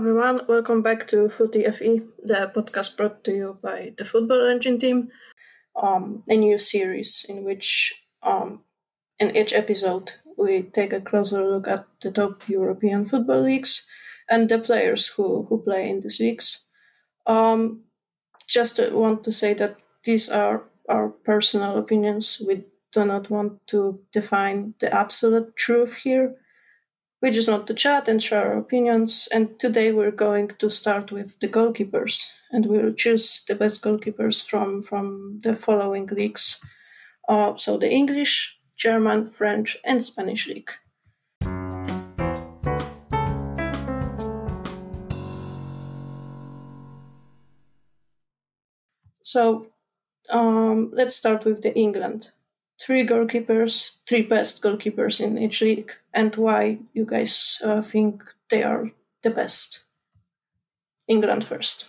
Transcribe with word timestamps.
everyone, 0.00 0.40
welcome 0.48 0.80
back 0.80 1.06
to 1.06 1.28
Footy 1.28 1.62
FE, 1.70 2.00
the 2.22 2.50
podcast 2.56 2.96
brought 2.96 3.22
to 3.22 3.32
you 3.32 3.58
by 3.60 3.92
the 3.98 4.04
Football 4.06 4.46
Engine 4.46 4.78
team. 4.78 5.10
Um, 5.76 6.22
a 6.26 6.38
new 6.38 6.56
series 6.56 7.26
in 7.28 7.44
which, 7.44 8.02
um, 8.22 8.60
in 9.18 9.36
each 9.36 9.52
episode, 9.52 10.12
we 10.38 10.62
take 10.62 10.94
a 10.94 11.02
closer 11.02 11.46
look 11.46 11.68
at 11.68 11.84
the 12.00 12.10
top 12.10 12.48
European 12.48 13.04
football 13.04 13.42
leagues 13.42 13.86
and 14.30 14.48
the 14.48 14.58
players 14.58 15.06
who, 15.08 15.44
who 15.50 15.62
play 15.62 15.90
in 15.90 16.00
these 16.00 16.18
leagues. 16.18 16.66
Um, 17.26 17.80
just 18.48 18.80
want 18.92 19.22
to 19.24 19.30
say 19.30 19.52
that 19.52 19.76
these 20.04 20.30
are 20.30 20.64
our 20.88 21.10
personal 21.10 21.76
opinions. 21.76 22.40
We 22.48 22.64
do 22.90 23.04
not 23.04 23.28
want 23.28 23.66
to 23.66 24.00
define 24.12 24.72
the 24.80 24.90
absolute 24.94 25.56
truth 25.56 25.96
here. 25.96 26.36
We 27.22 27.30
just 27.30 27.50
want 27.50 27.66
to 27.66 27.74
chat 27.74 28.08
and 28.08 28.22
share 28.22 28.46
our 28.46 28.58
opinions. 28.58 29.28
And 29.30 29.58
today 29.58 29.92
we're 29.92 30.10
going 30.10 30.52
to 30.58 30.70
start 30.70 31.12
with 31.12 31.38
the 31.40 31.48
goalkeepers, 31.48 32.30
and 32.50 32.64
we'll 32.64 32.94
choose 32.94 33.44
the 33.46 33.54
best 33.54 33.82
goalkeepers 33.82 34.42
from 34.42 34.80
from 34.80 35.40
the 35.42 35.54
following 35.54 36.06
leagues. 36.06 36.64
Uh, 37.28 37.58
so 37.58 37.76
the 37.76 37.90
English, 37.90 38.58
German, 38.74 39.26
French, 39.26 39.76
and 39.84 40.02
Spanish 40.02 40.48
league. 40.48 40.70
So 49.22 49.66
um, 50.30 50.90
let's 50.94 51.16
start 51.16 51.44
with 51.44 51.60
the 51.60 51.74
England. 51.76 52.30
Three 52.80 53.06
goalkeepers, 53.06 53.98
three 54.08 54.22
best 54.22 54.62
goalkeepers 54.62 55.20
in 55.20 55.36
each 55.36 55.60
league, 55.60 55.92
and 56.14 56.34
why 56.34 56.78
you 56.94 57.04
guys 57.04 57.58
uh, 57.62 57.82
think 57.82 58.22
they 58.48 58.62
are 58.62 58.90
the 59.22 59.30
best. 59.30 59.84
England 61.06 61.44
first. 61.44 61.86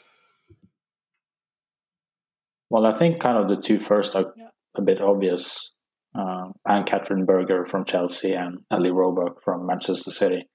Well, 2.69 2.85
I 2.85 2.91
think 2.91 3.19
kind 3.19 3.37
of 3.37 3.47
the 3.47 3.61
two 3.61 3.79
first 3.79 4.15
are 4.15 4.33
yeah. 4.35 4.49
a 4.75 4.81
bit 4.81 4.99
obvious. 5.01 5.71
Um, 6.13 6.53
Ann-Katrin 6.67 7.25
Berger 7.25 7.65
from 7.65 7.85
Chelsea 7.85 8.33
and 8.33 8.59
Ellie 8.69 8.91
Roebuck 8.91 9.41
from 9.43 9.65
Manchester 9.65 10.11
City. 10.11 10.49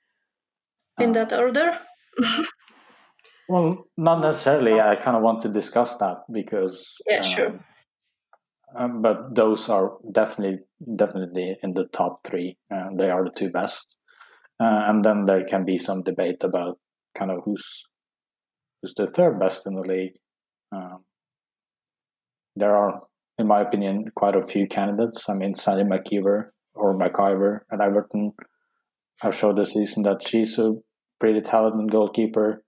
In 0.99 1.11
uh, 1.11 1.25
that 1.25 1.33
order? 1.39 1.79
well, 3.49 3.87
not 3.97 4.21
necessarily. 4.21 4.81
I 4.81 4.97
kind 4.97 5.17
of 5.17 5.23
want 5.23 5.41
to 5.43 5.49
discuss 5.49 5.97
that 5.99 6.19
because. 6.31 6.97
Yeah, 7.07 7.19
um, 7.19 7.23
sure. 7.23 7.61
Um, 8.75 9.01
but 9.01 9.35
those 9.35 9.69
are 9.69 9.93
definitely 10.11 10.61
definitely 10.95 11.57
in 11.63 11.75
the 11.75 11.87
top 11.87 12.25
three. 12.25 12.59
Uh, 12.73 12.89
they 12.97 13.11
are 13.11 13.25
the 13.25 13.31
two 13.31 13.51
best, 13.51 13.97
uh, 14.61 14.85
and 14.87 15.05
then 15.05 15.27
there 15.27 15.45
can 15.45 15.65
be 15.65 15.79
some 15.79 16.03
debate 16.03 16.43
about 16.43 16.79
kind 17.15 17.31
of 17.31 17.45
who's 17.45 17.85
who's 18.83 18.95
the 18.95 19.07
third 19.07 19.39
best 19.39 19.67
in 19.67 19.75
the 19.75 19.83
league. 19.83 20.15
Um, 20.73 21.05
there 22.57 22.75
are, 22.75 23.03
in 23.39 23.47
my 23.47 23.61
opinion, 23.61 24.07
quite 24.15 24.35
a 24.35 24.43
few 24.43 24.67
candidates. 24.67 25.29
I 25.29 25.35
mean, 25.35 25.55
Sandy 25.55 25.85
McKeever 25.85 26.51
or 26.75 26.99
McIver 26.99 27.61
at 27.71 27.81
Everton 27.81 28.33
have 29.21 29.35
showed 29.35 29.57
this 29.57 29.73
season 29.73 30.03
that 30.05 30.23
she's 30.23 30.59
a 30.59 30.75
pretty 31.19 31.41
talented 31.41 31.91
goalkeeper. 31.91 32.65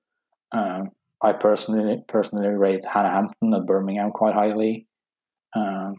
Um, 0.53 0.91
I 1.23 1.33
personally 1.33 2.03
personally 2.09 2.49
rate 2.49 2.85
Hannah 2.85 3.11
Hampton 3.11 3.55
at 3.55 3.67
Birmingham 3.67 4.11
quite 4.11 4.35
highly. 4.35 4.87
Um, 5.55 5.97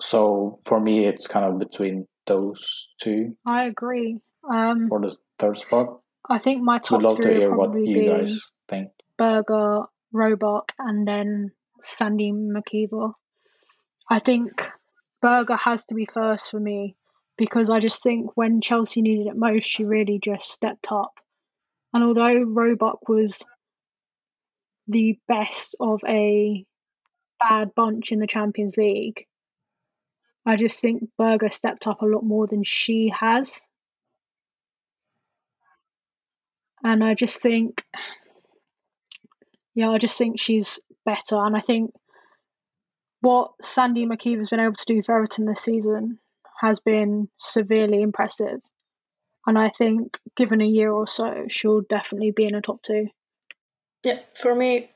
so 0.00 0.56
for 0.64 0.80
me, 0.80 1.06
it's 1.06 1.26
kind 1.26 1.46
of 1.46 1.58
between 1.58 2.06
those 2.26 2.88
two. 3.00 3.36
I 3.46 3.64
agree. 3.64 4.18
Um, 4.50 4.86
for 4.86 5.00
the 5.00 5.16
third 5.38 5.56
spot, 5.56 6.00
I 6.28 6.38
think 6.38 6.62
my 6.62 6.78
top 6.78 6.92
would 6.92 7.02
love 7.02 7.16
three 7.16 7.34
to 7.34 7.40
hear 7.40 7.54
what 7.54 7.74
you 7.74 8.08
guys 8.08 8.40
think. 8.68 8.88
Berger, 9.16 9.82
Roebuck, 10.12 10.72
and 10.78 11.06
then 11.06 11.52
Sandy 11.82 12.32
MacIver. 12.32 13.12
I 14.10 14.18
think 14.18 14.50
Berger 15.22 15.56
has 15.56 15.86
to 15.86 15.94
be 15.94 16.06
first 16.06 16.50
for 16.50 16.60
me 16.60 16.96
because 17.36 17.70
I 17.70 17.80
just 17.80 18.02
think 18.02 18.36
when 18.36 18.60
Chelsea 18.60 19.02
needed 19.02 19.28
it 19.28 19.36
most, 19.36 19.64
she 19.64 19.84
really 19.84 20.20
just 20.22 20.50
stepped 20.50 20.88
up. 20.90 21.12
And 21.92 22.04
although 22.04 22.42
Roebuck 22.42 23.08
was 23.08 23.42
the 24.86 25.18
best 25.28 25.76
of 25.80 26.00
a 26.06 26.66
bad 27.40 27.74
bunch 27.74 28.12
in 28.12 28.18
the 28.18 28.26
Champions 28.26 28.76
League, 28.76 29.26
I 30.46 30.56
just 30.56 30.80
think 30.80 31.08
Berger 31.16 31.50
stepped 31.50 31.86
up 31.86 32.02
a 32.02 32.06
lot 32.06 32.24
more 32.24 32.46
than 32.46 32.64
she 32.64 33.12
has. 33.18 33.62
And 36.82 37.02
I 37.02 37.14
just 37.14 37.40
think, 37.40 37.82
yeah, 39.74 39.90
I 39.90 39.98
just 39.98 40.18
think 40.18 40.38
she's 40.38 40.78
better. 41.06 41.36
And 41.36 41.56
I 41.56 41.60
think 41.60 41.92
what 43.20 43.52
Sandy 43.62 44.04
MacIver 44.04 44.40
has 44.40 44.50
been 44.50 44.60
able 44.60 44.74
to 44.74 44.84
do 44.86 45.02
for 45.02 45.16
Everton 45.16 45.46
this 45.46 45.62
season 45.62 46.18
has 46.60 46.80
been 46.80 47.28
severely 47.40 48.02
impressive. 48.02 48.60
And 49.46 49.58
I 49.58 49.70
think, 49.76 50.18
given 50.36 50.60
a 50.60 50.66
year 50.66 50.90
or 50.90 51.06
so, 51.06 51.44
she'll 51.48 51.82
definitely 51.82 52.32
be 52.32 52.46
in 52.46 52.54
a 52.54 52.62
top 52.62 52.82
two. 52.82 53.08
Yeah, 54.02 54.20
for 54.34 54.54
me, 54.54 54.90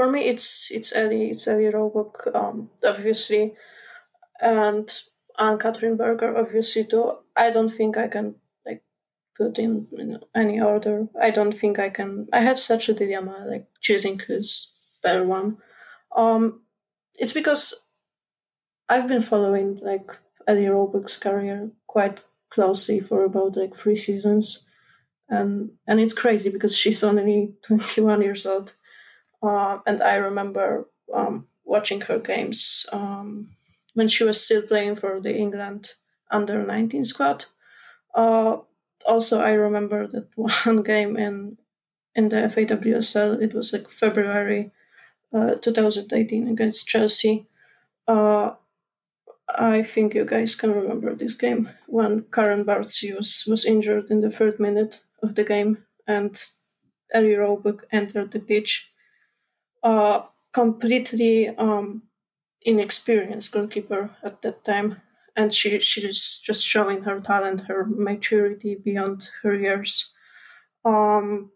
for 0.00 0.10
me, 0.10 0.28
it's 0.28 0.70
it's 0.70 0.96
Ellie, 0.96 1.30
it's 1.32 1.46
Ellie 1.46 1.68
Roebuck, 1.68 2.26
um, 2.34 2.70
obviously, 2.82 3.52
and 4.40 4.88
Ann-Katrin 5.38 5.98
Berger, 5.98 6.38
obviously 6.38 6.86
too. 6.86 7.18
I 7.36 7.50
don't 7.50 7.68
think 7.68 7.98
I 7.98 8.08
can 8.08 8.36
like 8.64 8.82
put 9.36 9.58
in, 9.58 9.88
in 9.92 10.18
any 10.34 10.58
order. 10.58 11.06
I 11.20 11.28
don't 11.30 11.52
think 11.52 11.78
I 11.78 11.90
can. 11.90 12.28
I 12.32 12.40
have 12.40 12.58
such 12.58 12.88
a 12.88 12.94
dilemma, 12.94 13.44
like 13.46 13.66
choosing 13.82 14.18
who's 14.18 14.72
better 15.02 15.22
one. 15.22 15.58
Um, 16.16 16.62
it's 17.16 17.34
because 17.34 17.84
I've 18.88 19.06
been 19.06 19.20
following 19.20 19.80
like 19.82 20.10
Ellie 20.48 20.66
Roebuck's 20.66 21.18
career 21.18 21.72
quite 21.86 22.20
closely 22.48 23.00
for 23.00 23.22
about 23.24 23.54
like 23.54 23.76
three 23.76 23.96
seasons, 23.96 24.66
and 25.28 25.72
and 25.86 26.00
it's 26.00 26.14
crazy 26.14 26.48
because 26.48 26.74
she's 26.74 27.04
only 27.04 27.52
twenty 27.62 28.00
one 28.00 28.22
years 28.22 28.46
old, 28.46 28.72
uh, 29.42 29.78
and 29.86 30.02
I 30.02 30.16
remember 30.16 30.88
um, 31.12 31.46
watching 31.64 32.00
her 32.02 32.18
games 32.18 32.86
um, 32.92 33.50
when 33.94 34.08
she 34.08 34.24
was 34.24 34.42
still 34.44 34.62
playing 34.62 34.96
for 34.96 35.20
the 35.20 35.34
England 35.34 35.94
under 36.30 36.62
nineteen 36.64 37.04
squad. 37.04 37.46
Uh, 38.14 38.58
also, 39.06 39.40
I 39.40 39.52
remember 39.52 40.06
that 40.08 40.28
one 40.36 40.82
game 40.82 41.16
in 41.16 41.58
in 42.14 42.28
the 42.28 42.48
FAWSL. 42.48 43.42
It 43.42 43.54
was 43.54 43.72
like 43.72 43.88
February 43.88 44.72
uh, 45.34 45.56
2018 45.56 46.48
against 46.48 46.88
Chelsea. 46.88 47.46
Uh, 48.08 48.52
I 49.58 49.82
think 49.82 50.14
you 50.14 50.24
guys 50.24 50.54
can 50.54 50.72
remember 50.72 51.14
this 51.14 51.34
game 51.34 51.70
when 51.86 52.24
Karen 52.32 52.64
Bardsey 52.64 53.14
was, 53.14 53.44
was 53.46 53.64
injured 53.64 54.10
in 54.10 54.20
the 54.20 54.30
third 54.30 54.58
minute 54.60 55.00
of 55.22 55.34
the 55.34 55.44
game 55.44 55.84
and 56.06 56.42
Ellie 57.12 57.34
Roebuck 57.34 57.86
entered 57.92 58.32
the 58.32 58.40
pitch. 58.40 58.89
Uh, 59.82 60.22
completely 60.52 61.48
um, 61.56 62.02
inexperienced 62.62 63.52
goalkeeper 63.52 64.10
at 64.22 64.42
that 64.42 64.64
time, 64.64 65.00
and 65.36 65.54
she 65.54 65.78
she 65.80 66.02
is 66.02 66.38
just 66.44 66.66
showing 66.66 67.02
her 67.04 67.20
talent, 67.20 67.62
her 67.62 67.84
maturity 67.86 68.74
beyond 68.74 69.30
her 69.42 69.54
years. 69.54 70.12
Um, 70.84 71.50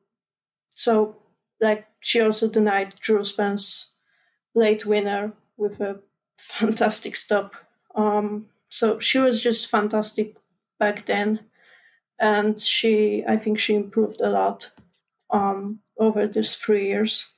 so 0.71 1.17
like 1.61 1.87
she 2.01 2.21
also 2.21 2.49
denied 2.49 2.95
Drew 3.01 3.25
Spence 3.25 3.93
late 4.55 4.87
winner 4.87 5.33
with 5.57 5.81
a 5.81 6.01
fantastic 6.39 7.17
stop. 7.17 7.55
Um, 7.95 8.47
so 8.69 8.99
she 8.99 9.19
was 9.19 9.43
just 9.43 9.71
fantastic 9.71 10.37
back 10.79 11.07
then, 11.07 11.41
and 12.19 12.61
she 12.61 13.25
I 13.27 13.37
think 13.37 13.59
she 13.59 13.75
improved 13.75 14.21
a 14.21 14.31
lot 14.31 14.71
um, 15.31 15.81
over 15.99 16.27
these 16.27 16.55
three 16.55 16.89
years. 16.89 17.34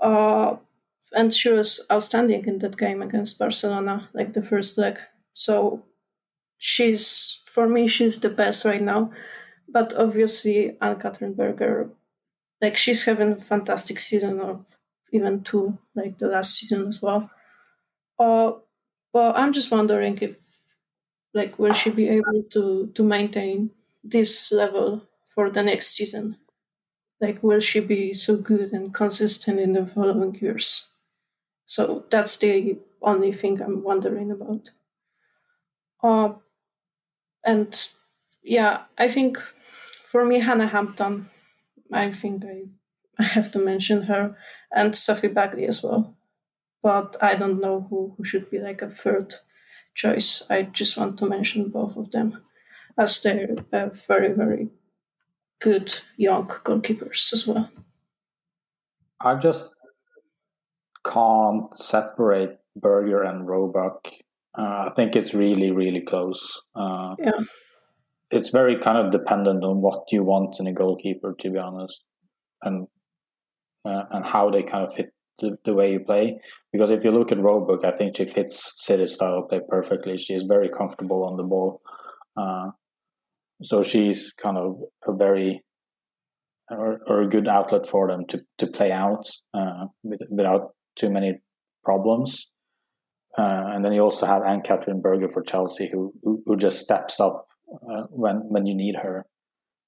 Uh, 0.00 0.56
and 1.14 1.34
she 1.34 1.50
was 1.50 1.86
outstanding 1.92 2.46
in 2.46 2.58
that 2.60 2.76
game 2.78 3.02
against 3.02 3.38
Barcelona, 3.38 4.08
like 4.14 4.32
the 4.32 4.42
first 4.42 4.78
leg. 4.78 4.98
So 5.32 5.84
she's 6.58 7.42
for 7.46 7.68
me 7.68 7.88
she's 7.88 8.20
the 8.20 8.30
best 8.30 8.64
right 8.64 8.80
now. 8.82 9.12
But 9.68 9.94
obviously 9.94 10.76
Ann-Katrin 10.80 11.34
Berger 11.34 11.90
like 12.62 12.76
she's 12.76 13.04
having 13.04 13.32
a 13.32 13.36
fantastic 13.36 13.98
season 13.98 14.40
or 14.40 14.64
even 15.12 15.42
two 15.42 15.78
like 15.94 16.18
the 16.18 16.28
last 16.28 16.56
season 16.56 16.88
as 16.88 17.02
well 17.02 17.30
uh 18.18 18.52
well 19.12 19.32
i'm 19.36 19.52
just 19.52 19.70
wondering 19.70 20.18
if 20.20 20.36
like 21.34 21.58
will 21.58 21.72
she 21.72 21.90
be 21.90 22.08
able 22.08 22.42
to 22.50 22.88
to 22.94 23.02
maintain 23.02 23.70
this 24.02 24.50
level 24.52 25.02
for 25.34 25.50
the 25.50 25.62
next 25.62 25.88
season 25.88 26.36
like 27.20 27.42
will 27.42 27.60
she 27.60 27.80
be 27.80 28.14
so 28.14 28.36
good 28.36 28.72
and 28.72 28.94
consistent 28.94 29.60
in 29.60 29.72
the 29.72 29.86
following 29.86 30.34
years 30.36 30.88
so 31.66 32.04
that's 32.10 32.36
the 32.38 32.78
only 33.02 33.32
thing 33.32 33.60
i'm 33.60 33.82
wondering 33.82 34.30
about 34.30 34.70
uh 36.02 36.32
and 37.44 37.88
yeah 38.42 38.82
i 38.98 39.08
think 39.08 39.38
for 40.10 40.24
me, 40.24 40.40
Hannah 40.40 40.66
Hampton. 40.66 41.28
I 41.92 42.10
think 42.10 42.44
I, 42.44 42.62
I 43.16 43.22
have 43.22 43.52
to 43.52 43.60
mention 43.60 44.02
her 44.02 44.36
and 44.74 44.96
Sophie 44.96 45.28
Baggaley 45.28 45.68
as 45.68 45.84
well. 45.84 46.16
But 46.82 47.16
I 47.20 47.36
don't 47.36 47.60
know 47.60 47.86
who, 47.88 48.14
who 48.16 48.24
should 48.24 48.50
be 48.50 48.58
like 48.58 48.82
a 48.82 48.90
third 48.90 49.34
choice. 49.94 50.42
I 50.50 50.62
just 50.62 50.96
want 50.96 51.16
to 51.18 51.26
mention 51.26 51.68
both 51.68 51.96
of 51.96 52.10
them 52.10 52.42
as 52.98 53.20
they're 53.20 53.54
uh, 53.72 53.90
very, 53.90 54.32
very 54.32 54.70
good 55.60 55.94
young 56.16 56.46
goalkeepers 56.64 57.32
as 57.32 57.46
well. 57.46 57.70
I 59.22 59.34
just 59.34 59.70
can't 61.04 61.74
separate 61.76 62.58
Berger 62.74 63.22
and 63.22 63.46
Roebuck. 63.46 64.08
Uh, 64.56 64.88
I 64.88 64.92
think 64.96 65.14
it's 65.14 65.34
really, 65.34 65.70
really 65.70 66.00
close. 66.00 66.60
Uh, 66.74 67.14
yeah. 67.18 67.32
It's 68.30 68.50
very 68.50 68.78
kind 68.78 68.98
of 68.98 69.10
dependent 69.10 69.64
on 69.64 69.80
what 69.80 70.04
you 70.10 70.22
want 70.22 70.58
in 70.60 70.66
a 70.66 70.72
goalkeeper, 70.72 71.34
to 71.38 71.50
be 71.50 71.58
honest, 71.58 72.04
and 72.62 72.86
uh, 73.84 74.04
and 74.10 74.24
how 74.24 74.50
they 74.50 74.62
kind 74.62 74.86
of 74.86 74.94
fit 74.94 75.12
the, 75.40 75.56
the, 75.64 75.74
way 75.74 75.92
you 75.92 76.00
play. 76.00 76.38
Because 76.72 76.90
if 76.90 77.02
you 77.02 77.10
look 77.10 77.32
at 77.32 77.40
Roebuck, 77.40 77.84
I 77.84 77.90
think 77.90 78.16
she 78.16 78.26
fits 78.26 78.74
City's 78.76 79.14
style 79.14 79.38
of 79.38 79.48
play 79.48 79.60
perfectly. 79.68 80.16
She 80.16 80.34
is 80.34 80.44
very 80.44 80.68
comfortable 80.68 81.24
on 81.24 81.36
the 81.36 81.42
ball. 81.42 81.80
So 83.62 83.82
she's 83.82 84.32
kind 84.32 84.56
of 84.56 84.76
a 85.06 85.14
very 85.14 85.62
or, 86.70 87.00
or, 87.06 87.22
a 87.22 87.28
good 87.28 87.48
outlet 87.48 87.84
for 87.84 88.08
them 88.08 88.24
to, 88.28 88.42
to 88.58 88.68
play 88.68 88.92
out 88.92 89.28
uh, 89.52 89.86
without 90.30 90.70
too 90.96 91.10
many 91.10 91.40
problems. 91.84 92.48
Uh, 93.36 93.64
and 93.66 93.84
then 93.84 93.92
you 93.92 94.00
also 94.00 94.26
have 94.26 94.42
Ann-Katrin 94.44 95.00
Berger 95.00 95.28
for 95.28 95.42
Chelsea, 95.42 95.88
who, 95.92 96.12
who, 96.22 96.42
who 96.46 96.56
just 96.56 96.78
steps 96.78 97.20
up 97.20 97.46
uh, 97.72 98.02
when 98.10 98.36
when 98.48 98.66
you 98.66 98.74
need 98.74 98.96
her. 98.96 99.26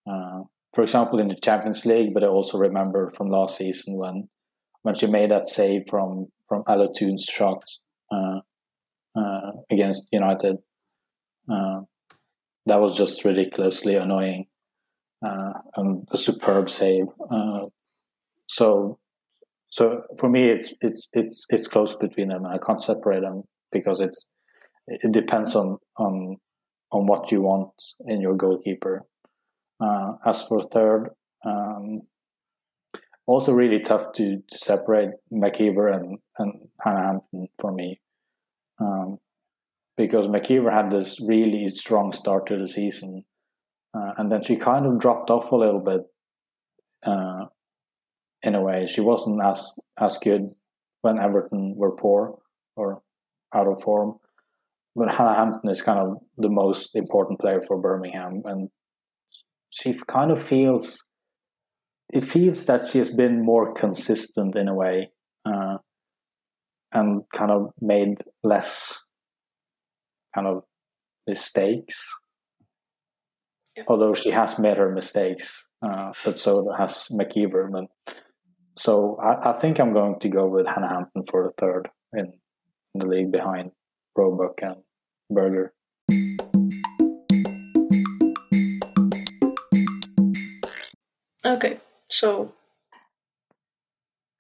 Uh, 0.08 0.42
for 0.72 0.82
example, 0.82 1.18
in 1.18 1.28
the 1.28 1.36
Champions 1.36 1.84
League, 1.84 2.14
but 2.14 2.24
I 2.24 2.28
also 2.28 2.58
remember 2.58 3.12
from 3.16 3.28
last 3.28 3.56
season 3.56 3.98
when 3.98 4.28
when 4.82 4.94
she 4.94 5.06
made 5.06 5.30
that 5.30 5.48
save 5.48 5.82
from 5.88 6.28
from 6.48 6.64
Toone's 6.96 7.24
shot 7.24 7.62
uh, 8.12 8.40
uh, 9.16 9.52
against 9.70 10.08
United. 10.12 10.56
Uh, 12.66 12.72
that 12.72 12.80
was 12.80 12.96
just 12.96 13.24
ridiculously 13.24 13.96
annoying 13.96 14.46
and 15.22 16.08
a 16.10 16.16
superb 16.16 16.68
save. 16.68 17.06
so 18.46 18.98
so 19.72 20.02
for 20.18 20.28
me, 20.28 20.50
it's 20.50 20.74
it's 20.82 21.08
it's 21.14 21.46
it's 21.48 21.66
close 21.66 21.96
between 21.96 22.28
them. 22.28 22.44
I 22.44 22.58
can't 22.58 22.82
separate 22.82 23.22
them 23.22 23.44
because 23.72 24.00
it's 24.00 24.26
it 24.86 25.12
depends 25.12 25.56
on 25.56 25.78
on 25.98 26.36
on 26.92 27.06
what 27.06 27.32
you 27.32 27.40
want 27.40 27.70
in 28.06 28.20
your 28.20 28.36
goalkeeper. 28.36 29.06
Uh, 29.80 30.12
as 30.26 30.42
for 30.42 30.60
third, 30.60 31.08
um, 31.46 32.02
also 33.26 33.52
really 33.52 33.80
tough 33.80 34.12
to, 34.12 34.42
to 34.50 34.58
separate 34.58 35.08
MacIver 35.32 35.96
and, 35.96 36.18
and 36.38 36.68
Hannah 36.80 37.02
Hampton 37.04 37.48
for 37.58 37.72
me. 37.72 38.00
Um, 38.78 39.18
because 40.02 40.26
MacIver 40.26 40.72
had 40.72 40.90
this 40.90 41.20
really 41.20 41.68
strong 41.68 42.12
start 42.12 42.46
to 42.46 42.58
the 42.58 42.66
season, 42.66 43.24
uh, 43.94 44.12
and 44.16 44.32
then 44.32 44.42
she 44.42 44.56
kind 44.56 44.84
of 44.84 44.98
dropped 44.98 45.30
off 45.30 45.52
a 45.52 45.56
little 45.56 45.80
bit 45.80 46.00
uh, 47.06 47.46
in 48.42 48.56
a 48.56 48.60
way. 48.60 48.86
She 48.86 49.00
wasn't 49.00 49.40
as 49.42 49.72
as 50.00 50.18
good 50.18 50.50
when 51.02 51.20
Everton 51.20 51.74
were 51.76 51.94
poor 51.94 52.38
or 52.74 53.02
out 53.54 53.68
of 53.68 53.82
form. 53.82 54.18
But 54.96 55.14
Hannah 55.14 55.34
Hampton 55.34 55.70
is 55.70 55.82
kind 55.82 56.00
of 56.00 56.18
the 56.36 56.50
most 56.50 56.96
important 56.96 57.38
player 57.40 57.62
for 57.62 57.80
Birmingham, 57.80 58.42
and 58.44 58.68
she 59.70 59.94
kind 60.06 60.32
of 60.32 60.42
feels 60.42 61.06
it 62.12 62.24
feels 62.24 62.66
that 62.66 62.86
she 62.86 62.98
has 62.98 63.10
been 63.10 63.44
more 63.44 63.72
consistent 63.72 64.56
in 64.56 64.68
a 64.68 64.74
way, 64.74 65.12
uh, 65.46 65.78
and 66.92 67.22
kind 67.32 67.52
of 67.52 67.70
made 67.80 68.18
less 68.42 69.02
kind 70.34 70.46
of 70.46 70.64
mistakes. 71.26 72.08
Yeah. 73.76 73.84
Although 73.88 74.14
she 74.14 74.30
has 74.30 74.58
made 74.58 74.76
her 74.76 74.90
mistakes, 74.90 75.64
uh, 75.82 76.12
but 76.24 76.38
so 76.38 76.70
has. 76.76 77.06
But 77.10 77.32
so 78.76 79.16
I, 79.18 79.50
I, 79.50 79.52
think 79.52 79.78
I'm 79.78 79.92
going 79.92 80.18
to 80.20 80.28
go 80.28 80.46
with 80.46 80.66
Hannah 80.66 80.88
Hampton 80.88 81.22
for 81.30 81.44
a 81.44 81.48
third 81.48 81.88
in, 82.12 82.32
in 82.94 82.98
the 82.98 83.06
league 83.06 83.32
behind 83.32 83.72
Roebuck 84.16 84.60
and 84.62 84.82
Berger. 85.30 85.72
Okay, 91.44 91.80
so 92.08 92.52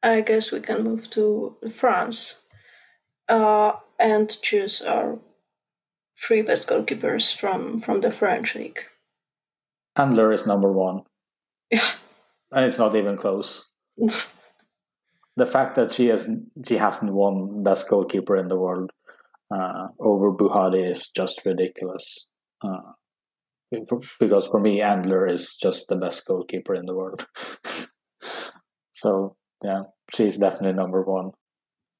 I 0.02 0.20
guess 0.20 0.52
we 0.52 0.60
can 0.60 0.84
move 0.84 1.10
to 1.10 1.56
France 1.70 2.44
uh, 3.28 3.72
and 3.98 4.30
choose 4.40 4.82
our 4.82 5.18
three 6.22 6.42
best 6.42 6.68
goalkeepers 6.68 7.34
from 7.34 7.78
from 7.78 8.00
the 8.00 8.10
French 8.10 8.54
league. 8.54 8.80
Endler 9.98 10.32
is 10.32 10.46
number 10.46 10.72
one. 10.72 11.02
Yeah, 11.70 11.92
and 12.50 12.64
it's 12.64 12.78
not 12.78 12.94
even 12.96 13.16
close. 13.16 13.68
the 15.36 15.46
fact 15.46 15.74
that 15.74 15.90
she 15.90 16.06
has 16.06 16.28
she 16.66 16.76
hasn't 16.76 17.14
won 17.14 17.62
best 17.62 17.88
goalkeeper 17.88 18.36
in 18.36 18.48
the 18.48 18.58
world 18.58 18.90
uh, 19.52 19.88
over 20.00 20.32
Bouhaddi 20.32 20.88
is 20.88 21.10
just 21.14 21.42
ridiculous. 21.44 22.26
Uh, 22.62 22.92
because 24.20 24.46
for 24.46 24.60
me, 24.60 24.80
Endler 24.80 25.30
is 25.30 25.56
just 25.56 25.88
the 25.88 25.96
best 25.96 26.26
goalkeeper 26.26 26.74
in 26.74 26.86
the 26.86 26.94
world. 26.94 27.26
so 28.92 29.36
yeah, 29.64 29.84
she's 30.14 30.36
definitely 30.36 30.76
number 30.76 31.02
one. 31.02 31.30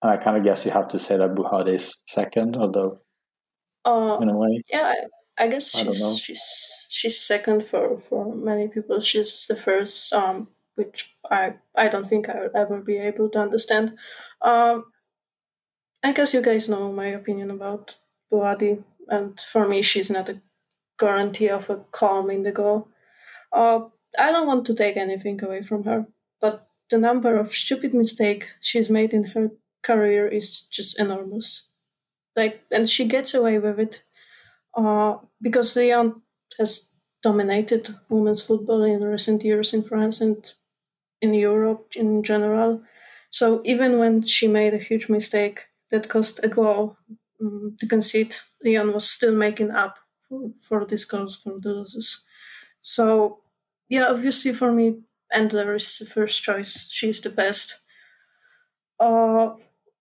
And 0.02 0.10
I 0.10 0.16
kind 0.16 0.36
of 0.36 0.44
guess 0.44 0.64
you 0.64 0.72
have 0.72 0.88
to 0.88 0.98
say 0.98 1.16
that 1.16 1.34
Bouhaddi 1.34 1.74
is 1.74 2.00
second, 2.06 2.56
although 2.56 2.98
uh, 3.84 4.18
in 4.20 4.28
a 4.28 4.36
way, 4.36 4.62
yeah, 4.70 4.92
I, 5.38 5.44
I 5.44 5.48
guess 5.48 5.70
she's 5.70 6.18
she's 6.18 6.86
she's 6.90 7.20
second 7.20 7.64
for 7.64 8.00
for 8.08 8.34
many 8.34 8.68
people. 8.68 9.00
She's 9.00 9.46
the 9.46 9.56
first 9.56 10.12
um 10.12 10.48
which 10.74 11.16
I 11.30 11.54
I 11.76 11.88
don't 11.88 12.08
think 12.08 12.28
I 12.28 12.40
will 12.40 12.56
ever 12.56 12.80
be 12.80 12.98
able 12.98 13.28
to 13.30 13.38
understand. 13.40 13.96
Um, 14.42 14.84
I 16.02 16.12
guess 16.12 16.34
you 16.34 16.42
guys 16.42 16.68
know 16.68 16.92
my 16.92 17.08
opinion 17.08 17.50
about 17.50 17.96
Bouhaddi, 18.30 18.82
and 19.08 19.38
for 19.40 19.68
me, 19.68 19.82
she's 19.82 20.10
not 20.10 20.28
a 20.28 20.40
guarantee 20.98 21.48
of 21.48 21.70
a 21.70 21.84
calm 21.92 22.30
indigo. 22.30 22.88
Uh, 23.52 23.86
I 24.18 24.30
don't 24.32 24.46
want 24.46 24.66
to 24.66 24.74
take 24.74 24.96
anything 24.96 25.42
away 25.44 25.62
from 25.62 25.84
her, 25.84 26.06
but 26.40 26.68
the 26.90 26.98
number 26.98 27.36
of 27.36 27.54
stupid 27.54 27.94
mistakes 27.94 28.54
she's 28.60 28.90
made 28.90 29.12
in 29.12 29.24
her 29.34 29.50
career 29.82 30.28
is 30.28 30.60
just 30.62 30.98
enormous. 31.00 31.71
Like, 32.36 32.62
and 32.70 32.88
she 32.88 33.06
gets 33.06 33.34
away 33.34 33.58
with 33.58 33.78
it 33.78 34.02
uh, 34.76 35.16
because 35.40 35.76
Lyon 35.76 36.22
has 36.58 36.88
dominated 37.22 37.94
women's 38.08 38.42
football 38.42 38.82
in 38.84 39.02
recent 39.02 39.44
years 39.44 39.74
in 39.74 39.82
France, 39.82 40.20
and 40.20 40.52
in 41.20 41.34
Europe 41.34 41.92
in 41.96 42.22
general. 42.22 42.82
So 43.30 43.62
even 43.64 43.98
when 43.98 44.22
she 44.22 44.48
made 44.48 44.74
a 44.74 44.78
huge 44.78 45.08
mistake 45.08 45.66
that 45.90 46.08
cost 46.08 46.40
a 46.42 46.48
goal 46.48 46.96
um, 47.40 47.76
to 47.78 47.86
concede, 47.86 48.36
Lyon 48.64 48.92
was 48.92 49.10
still 49.10 49.34
making 49.34 49.70
up 49.70 49.98
for, 50.28 50.50
for 50.60 50.84
these 50.84 51.04
goals 51.04 51.36
for 51.36 51.58
the 51.60 51.70
losses. 51.70 52.24
So 52.82 53.40
yeah, 53.88 54.06
obviously 54.06 54.52
for 54.52 54.72
me, 54.72 55.00
Endler 55.34 55.76
is 55.76 55.98
the 55.98 56.06
first 56.06 56.42
choice. 56.42 56.88
She's 56.90 57.20
the 57.20 57.30
best. 57.30 57.78
Uh, 59.00 59.54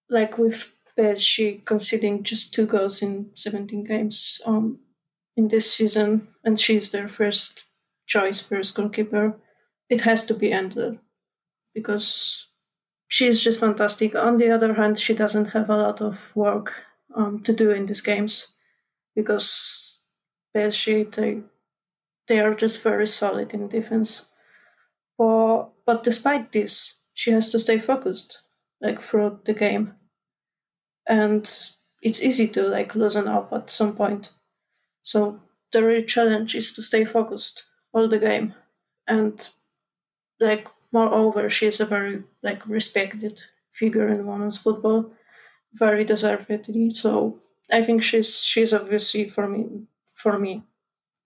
like 0.10 0.38
with 0.38 0.72
PSG 0.98 1.64
conceding 1.66 2.24
just 2.24 2.54
two 2.54 2.66
goals 2.66 3.02
in 3.02 3.32
17 3.34 3.84
games 3.84 4.42
um, 4.46 4.80
in 5.36 5.48
this 5.48 5.74
season, 5.74 6.28
and 6.44 6.60
she's 6.60 6.92
their 6.92 7.08
first 7.08 7.64
choice, 8.08 8.40
first 8.40 8.76
goalkeeper. 8.76 9.36
It 9.90 10.02
has 10.02 10.26
to 10.26 10.34
be 10.34 10.50
Endler 10.50 11.00
because 11.74 12.48
she 13.08 13.28
is 13.28 13.44
just 13.44 13.60
fantastic. 13.60 14.16
On 14.16 14.38
the 14.38 14.52
other 14.52 14.74
hand, 14.74 15.00
she 15.00 15.14
doesn't 15.14 15.48
have 15.48 15.70
a 15.70 15.78
lot 15.78 16.02
of 16.02 16.36
work 16.36 16.74
um, 17.16 17.42
to 17.44 17.54
do 17.54 17.72
in 17.72 17.86
these 17.86 18.02
games 18.02 18.48
because 19.16 20.02
PSG 20.56 21.14
they 21.16 21.42
they 22.28 22.40
are 22.40 22.54
just 22.54 22.82
very 22.82 23.08
solid 23.08 23.54
in 23.54 23.68
defense. 23.68 24.28
But 25.18 25.72
but 25.86 26.04
despite 26.04 26.52
this, 26.52 27.00
she 27.14 27.32
has 27.32 27.50
to 27.50 27.60
stay 27.60 27.80
focused 27.80 28.44
like 28.82 29.02
throughout 29.02 29.46
the 29.46 29.54
game, 29.54 29.94
and 31.12 31.44
it's 32.02 32.24
easy 32.24 32.48
to 32.48 32.64
like 32.64 32.96
loosen 32.96 33.28
up 33.28 33.52
at 33.52 33.70
some 33.70 33.94
point. 33.96 34.32
So 35.04 35.42
the 35.72 35.84
real 35.86 36.04
challenge 36.04 36.56
is 36.56 36.72
to 36.74 36.82
stay 36.82 37.04
focused 37.06 37.66
all 37.94 38.08
the 38.08 38.20
game, 38.20 38.56
and 39.08 39.50
like 40.40 40.68
Moreover, 40.92 41.50
she 41.50 41.68
is 41.68 41.80
a 41.80 41.86
very 41.86 42.24
like 42.44 42.68
respected 42.68 43.44
figure 43.72 44.10
in 44.10 44.28
women's 44.28 44.58
football, 44.58 45.14
very 45.74 46.04
deservedly. 46.04 46.90
So 46.90 47.40
I 47.72 47.82
think 47.84 48.04
she's 48.04 48.44
she's 48.44 48.74
obviously 48.74 49.28
for 49.28 49.48
me 49.48 49.88
for 50.14 50.38
me 50.38 50.64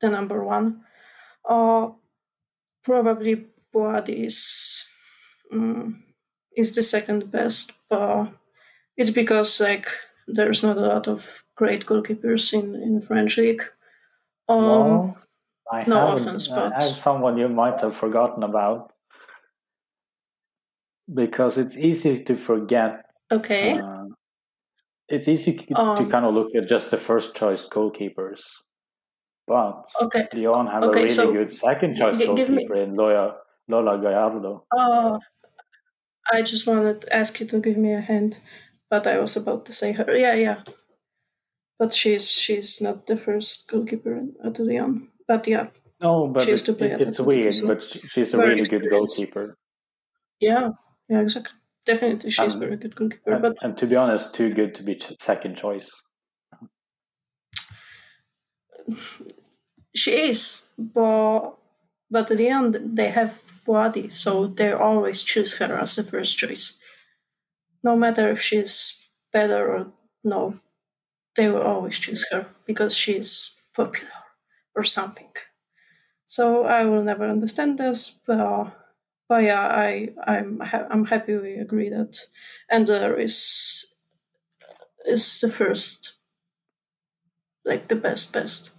the 0.01 0.09
number 0.09 0.43
one. 0.43 0.81
Uh, 1.47 1.89
probably 2.83 3.47
Bouhaddi 3.73 4.25
is 4.25 4.85
um, 5.51 6.03
is 6.55 6.75
the 6.75 6.83
second 6.83 7.31
best, 7.31 7.71
but 7.89 8.27
it's 8.97 9.11
because 9.11 9.59
like 9.59 9.87
there's 10.27 10.63
not 10.63 10.77
a 10.77 10.81
lot 10.81 11.07
of 11.07 11.43
great 11.55 11.85
goalkeepers 11.85 12.53
in 12.53 12.75
in 12.75 13.01
French 13.01 13.37
league. 13.37 13.63
Um, 14.47 14.65
well, 14.65 15.17
I 15.71 15.83
no 15.87 16.13
offense, 16.13 16.51
I 16.51 16.55
but- 16.55 16.73
have 16.73 16.95
someone 16.95 17.37
you 17.37 17.49
might 17.49 17.79
have 17.81 17.95
forgotten 17.95 18.43
about 18.43 18.93
because 21.13 21.57
it's 21.57 21.77
easy 21.77 22.23
to 22.23 22.35
forget. 22.35 23.05
okay, 23.31 23.77
Uh, 23.79 24.05
it's 25.07 25.27
easy 25.27 25.53
to, 25.53 25.65
to 25.73 25.79
Um, 25.79 26.09
kind 26.09 26.25
of 26.25 26.33
look 26.33 26.55
at 26.55 26.67
just 26.67 26.89
the 26.91 26.97
first 26.97 27.35
choice 27.35 27.67
goalkeepers, 27.69 28.41
but 29.47 29.85
okay. 30.01 30.27
Lyon 30.33 30.67
have 30.67 30.83
Okay, 30.83 30.99
a 30.99 31.03
really 31.03 31.09
so 31.09 31.31
good 31.31 31.51
second 31.53 31.95
choice 31.95 32.17
gi- 32.17 32.33
give 32.35 32.49
me- 32.49 32.65
goalkeeper 32.65 32.75
in 32.75 32.95
Lola, 32.95 33.37
Lola 33.67 33.99
Gallardo. 34.01 34.65
Uh, 34.75 35.19
I 36.31 36.41
just 36.41 36.65
wanted 36.65 37.01
to 37.01 37.15
ask 37.15 37.39
you 37.39 37.45
to 37.47 37.59
give 37.59 37.77
me 37.77 37.93
a 37.93 38.01
hint, 38.01 38.39
but 38.95 39.07
I 39.07 39.19
was 39.19 39.35
about 39.37 39.65
to 39.65 39.73
say 39.73 39.91
her. 39.93 40.15
Yeah, 40.17 40.35
yeah. 40.35 40.63
But 41.79 41.93
she's 41.93 42.31
she's 42.31 42.81
not 42.81 43.05
the 43.07 43.17
first 43.17 43.67
goalkeeper 43.69 44.15
in- 44.15 44.35
at 44.43 44.59
Lyon. 44.59 45.09
But 45.27 45.47
yeah, 45.47 45.67
No, 46.01 46.27
but 46.27 46.47
it's, 46.47 46.69
it- 46.69 47.01
it's 47.01 47.19
weird, 47.19 47.55
but 47.67 47.83
she's 47.83 48.33
a 48.33 48.37
very 48.37 48.49
really 48.55 48.63
good 48.63 48.89
goalkeeper. 48.89 49.53
yeah, 50.39 50.69
yeah, 51.09 51.21
exactly. 51.21 51.57
Definitely, 51.85 52.31
she's 52.31 52.53
Um, 52.53 52.59
very 52.59 52.77
good 52.77 52.95
goalkeeper. 52.95 53.31
And, 53.33 53.41
But 53.41 53.55
and 53.61 53.77
to 53.77 53.85
be 53.87 53.95
honest, 53.95 54.33
too 54.35 54.49
good 54.53 54.73
to 54.75 54.83
be 54.83 54.95
ch- 54.95 55.19
second 55.19 55.55
choice. 55.57 55.89
she 59.95 60.11
is, 60.29 60.67
but 60.77 61.51
but 62.11 62.31
at 62.31 62.37
the 62.37 62.47
end 62.49 62.77
they 62.97 63.09
have 63.09 63.41
Bouhaddi, 63.65 64.11
so 64.13 64.47
they 64.47 64.71
always 64.71 65.23
choose 65.23 65.55
her 65.57 65.73
as 65.81 65.95
the 65.95 66.03
first 66.03 66.37
choice. 66.37 66.79
No 67.85 67.95
matter 67.95 68.25
if 68.31 68.41
she's 68.41 68.75
better 69.33 69.61
or 69.73 69.81
no, 70.23 70.59
they 71.35 71.49
will 71.49 71.61
always 71.63 71.99
choose 71.99 72.25
her 72.31 72.47
because 72.65 72.95
she's 72.95 73.55
popular 73.75 74.11
or 74.75 74.83
something. 74.83 75.31
So 76.27 76.63
I 76.65 76.85
will 76.85 77.03
never 77.03 77.27
understand 77.29 77.77
this, 77.77 78.11
but 78.27 78.73
but 79.29 79.43
yeah, 79.43 79.61
I 79.67 80.09
I'm 80.27 80.59
ha- 80.59 80.87
I'm 80.91 81.05
happy 81.05 81.37
we 81.37 81.55
agree 81.55 81.89
that 81.89 82.13
Endler 82.71 83.19
is 83.19 83.95
is 85.05 85.39
the 85.41 85.49
first, 85.49 86.15
like 87.65 87.87
the 87.87 87.95
best 87.95 88.33
best. 88.33 88.71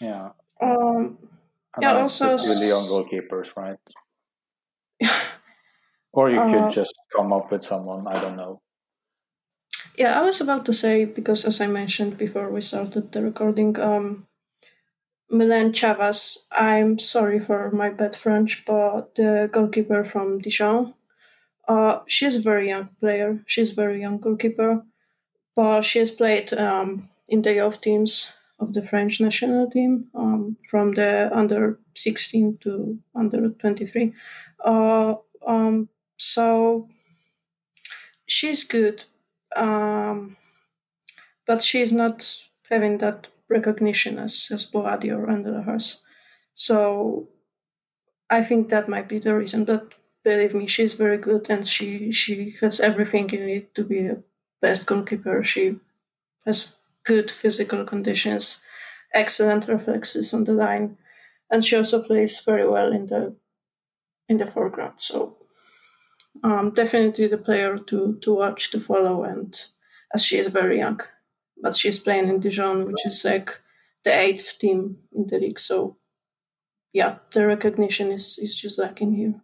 Yeah. 0.00 0.30
Um, 0.60 1.18
And 1.76 1.82
Yeah, 1.84 2.00
also 2.02 2.26
Lyon 2.26 2.84
s- 2.84 2.90
goalkeepers, 2.90 3.56
right? 3.56 3.78
Or 6.16 6.30
you 6.30 6.40
Uh, 6.40 6.48
could 6.50 6.72
just 6.72 6.94
come 7.14 7.32
up 7.32 7.52
with 7.52 7.64
someone, 7.64 8.08
I 8.08 8.20
don't 8.20 8.36
know. 8.36 8.60
yeah, 9.96 10.18
I 10.18 10.22
was 10.22 10.40
about 10.40 10.64
to 10.66 10.72
say 10.72 11.04
because 11.04 11.44
as 11.44 11.60
I 11.60 11.66
mentioned 11.66 12.18
before 12.18 12.50
we 12.50 12.60
started 12.60 13.12
the 13.12 13.22
recording, 13.22 13.78
um, 13.80 14.26
Mylène 15.32 15.72
Chavas. 15.72 16.36
I'm 16.52 16.98
sorry 16.98 17.40
for 17.40 17.70
my 17.70 17.90
bad 17.90 18.14
French, 18.14 18.64
but 18.66 19.14
the 19.16 19.48
goalkeeper 19.52 20.04
from 20.04 20.38
Dijon. 20.40 20.94
Uh, 21.68 22.00
she's 22.06 22.36
a 22.36 22.40
very 22.40 22.68
young 22.68 22.90
player. 23.00 23.42
She's 23.46 23.72
a 23.72 23.74
very 23.74 24.00
young 24.00 24.18
goalkeeper, 24.20 24.82
but 25.56 25.82
she 25.82 25.98
has 26.00 26.10
played 26.12 26.52
um, 26.54 27.08
in 27.28 27.42
the 27.42 27.54
youth 27.54 27.80
teams 27.80 28.34
of 28.60 28.74
the 28.74 28.82
French 28.82 29.20
national 29.20 29.70
team 29.70 30.08
um, 30.14 30.56
from 30.70 30.94
the 30.94 31.30
under 31.34 31.80
16 31.94 32.58
to 32.62 32.98
under 33.14 33.50
23. 33.50 34.14
Uh, 34.64 35.16
um, 35.46 35.88
so 36.16 36.88
she's 38.26 38.64
good, 38.64 39.04
um, 39.54 40.36
but 41.46 41.62
she's 41.62 41.92
not 41.92 42.46
having 42.70 42.98
that 42.98 43.28
recognition 43.48 44.18
as 44.18 44.48
as 44.52 44.70
Bouhaddi 44.70 45.10
or 45.16 45.26
Endler 45.26 45.64
has. 45.64 46.02
So 46.54 47.28
I 48.30 48.42
think 48.42 48.68
that 48.68 48.88
might 48.88 49.08
be 49.08 49.18
the 49.18 49.34
reason. 49.34 49.64
But 49.64 49.94
believe 50.24 50.54
me, 50.54 50.66
she's 50.66 50.94
very 50.94 51.18
good 51.18 51.48
and 51.50 51.66
she 51.66 52.12
she 52.12 52.54
has 52.60 52.80
everything 52.80 53.28
you 53.30 53.44
need 53.46 53.74
to 53.74 53.84
be 53.84 54.06
a 54.06 54.18
best 54.60 54.86
goalkeeper. 54.86 55.42
She 55.44 55.76
has 56.46 56.76
good 57.04 57.30
physical 57.30 57.84
conditions, 57.84 58.62
excellent 59.14 59.68
reflexes 59.68 60.34
on 60.34 60.44
the 60.44 60.52
line, 60.52 60.98
and 61.50 61.64
she 61.64 61.76
also 61.76 62.02
plays 62.02 62.40
very 62.40 62.68
well 62.68 62.92
in 62.92 63.06
the 63.06 63.34
in 64.28 64.38
the 64.38 64.46
foreground. 64.46 64.94
So 64.98 65.36
um, 66.44 66.70
definitely 66.74 67.26
the 67.28 67.38
player 67.38 67.78
to 67.78 68.18
to 68.22 68.34
watch 68.34 68.70
to 68.70 68.78
follow 68.80 69.24
and 69.24 69.62
as 70.14 70.24
she 70.24 70.38
is 70.38 70.48
very 70.48 70.78
young 70.78 71.00
but 71.62 71.76
she's 71.76 71.98
playing 71.98 72.28
in 72.28 72.40
dijon 72.40 72.86
which 72.86 73.04
is 73.06 73.24
like 73.24 73.60
the 74.04 74.12
eighth 74.16 74.58
team 74.58 74.98
in 75.12 75.26
the 75.26 75.38
league 75.38 75.58
so 75.58 75.96
yeah 76.92 77.16
the 77.32 77.46
recognition 77.46 78.12
is 78.12 78.38
is 78.38 78.60
just 78.60 78.78
lacking 78.78 79.12
here 79.14 79.34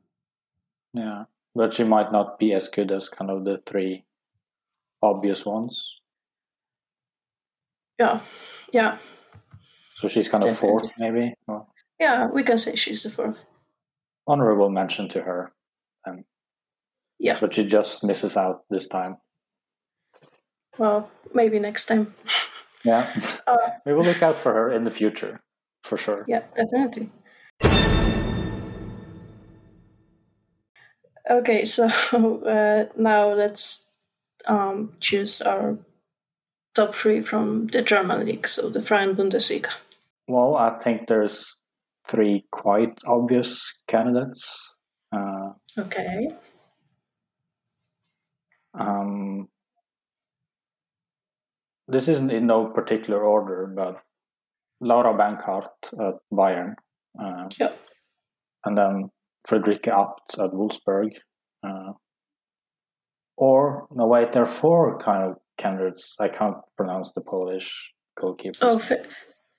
Yeah. 0.94 1.24
But 1.54 1.74
she 1.74 1.84
might 1.84 2.12
not 2.12 2.38
be 2.38 2.54
as 2.54 2.68
good 2.68 2.90
as 2.92 3.08
kind 3.10 3.30
of 3.30 3.44
the 3.44 3.56
three 3.58 4.04
obvious 5.02 5.44
ones. 5.44 6.00
yeah 7.98 8.20
yeah 8.72 8.96
So 9.96 10.08
she's 10.08 10.28
kind 10.28 10.44
of 10.44 10.50
Definitely. 10.50 10.68
fourth, 10.80 10.92
maybe. 10.98 11.34
Or 11.46 11.66
yeah 12.00 12.26
we 12.32 12.42
can 12.42 12.58
say 12.58 12.74
she's 12.76 13.02
the 13.02 13.10
fourth 13.10 13.44
honorable 14.26 14.70
mention 14.70 15.08
to 15.10 15.20
her, 15.22 15.52
yeah 17.22 17.38
but 17.40 17.54
she 17.54 17.64
just 17.64 18.02
misses 18.04 18.36
out 18.36 18.64
this 18.68 18.88
time. 18.88 19.16
well 20.78 21.08
maybe 21.34 21.58
next 21.58 21.86
time 21.86 22.14
Yeah. 22.84 23.14
Uh, 23.46 23.56
we 23.86 23.92
will 23.94 24.04
look 24.04 24.22
out 24.22 24.38
for 24.40 24.52
her 24.52 24.72
in 24.72 24.82
the 24.82 24.90
future, 24.90 25.40
for 25.84 25.96
sure. 25.96 26.24
yeah 26.26 26.42
definitely 26.56 27.10
okay 31.30 31.64
so 31.64 31.86
uh, 32.56 32.86
now 32.96 33.32
let's 33.32 33.88
um, 34.46 34.92
choose 35.00 35.40
our 35.42 35.78
top 36.74 36.94
three 36.94 37.20
from 37.20 37.68
the 37.68 37.82
german 37.82 38.26
league 38.26 38.48
so 38.48 38.68
the 38.68 38.80
Frauen 38.80 39.14
bundesliga 39.14 39.70
Well, 40.26 40.56
I 40.56 40.70
think 40.82 41.06
there's 41.06 41.56
three 42.08 42.46
quite 42.50 42.98
obvious 43.06 43.74
candidates. 43.86 44.74
Uh, 45.12 45.50
okay 45.78 46.28
um, 48.74 49.48
this 51.88 52.08
isn't 52.08 52.30
in 52.30 52.46
no 52.46 52.66
particular 52.66 53.22
order, 53.22 53.66
but 53.74 54.02
Laura 54.80 55.14
Benkarth 55.14 55.68
at 56.00 56.14
Bayern, 56.32 56.74
uh, 57.22 57.48
Yep. 57.58 57.78
and 58.64 58.78
then 58.78 59.10
Friederike 59.46 59.88
Abt 59.88 60.38
at 60.38 60.50
Wolfsburg. 60.52 61.16
Uh, 61.62 61.92
or, 63.36 63.86
no, 63.90 64.06
wait, 64.06 64.32
there 64.32 64.42
are 64.42 64.46
four 64.46 64.98
kind 64.98 65.22
of 65.22 65.36
candidates. 65.58 66.16
I 66.20 66.28
can't 66.28 66.56
pronounce 66.76 67.12
the 67.12 67.20
Polish 67.20 67.92
goalkeeper. 68.16 68.58
Oh, 68.62 68.78
th- 68.78 69.06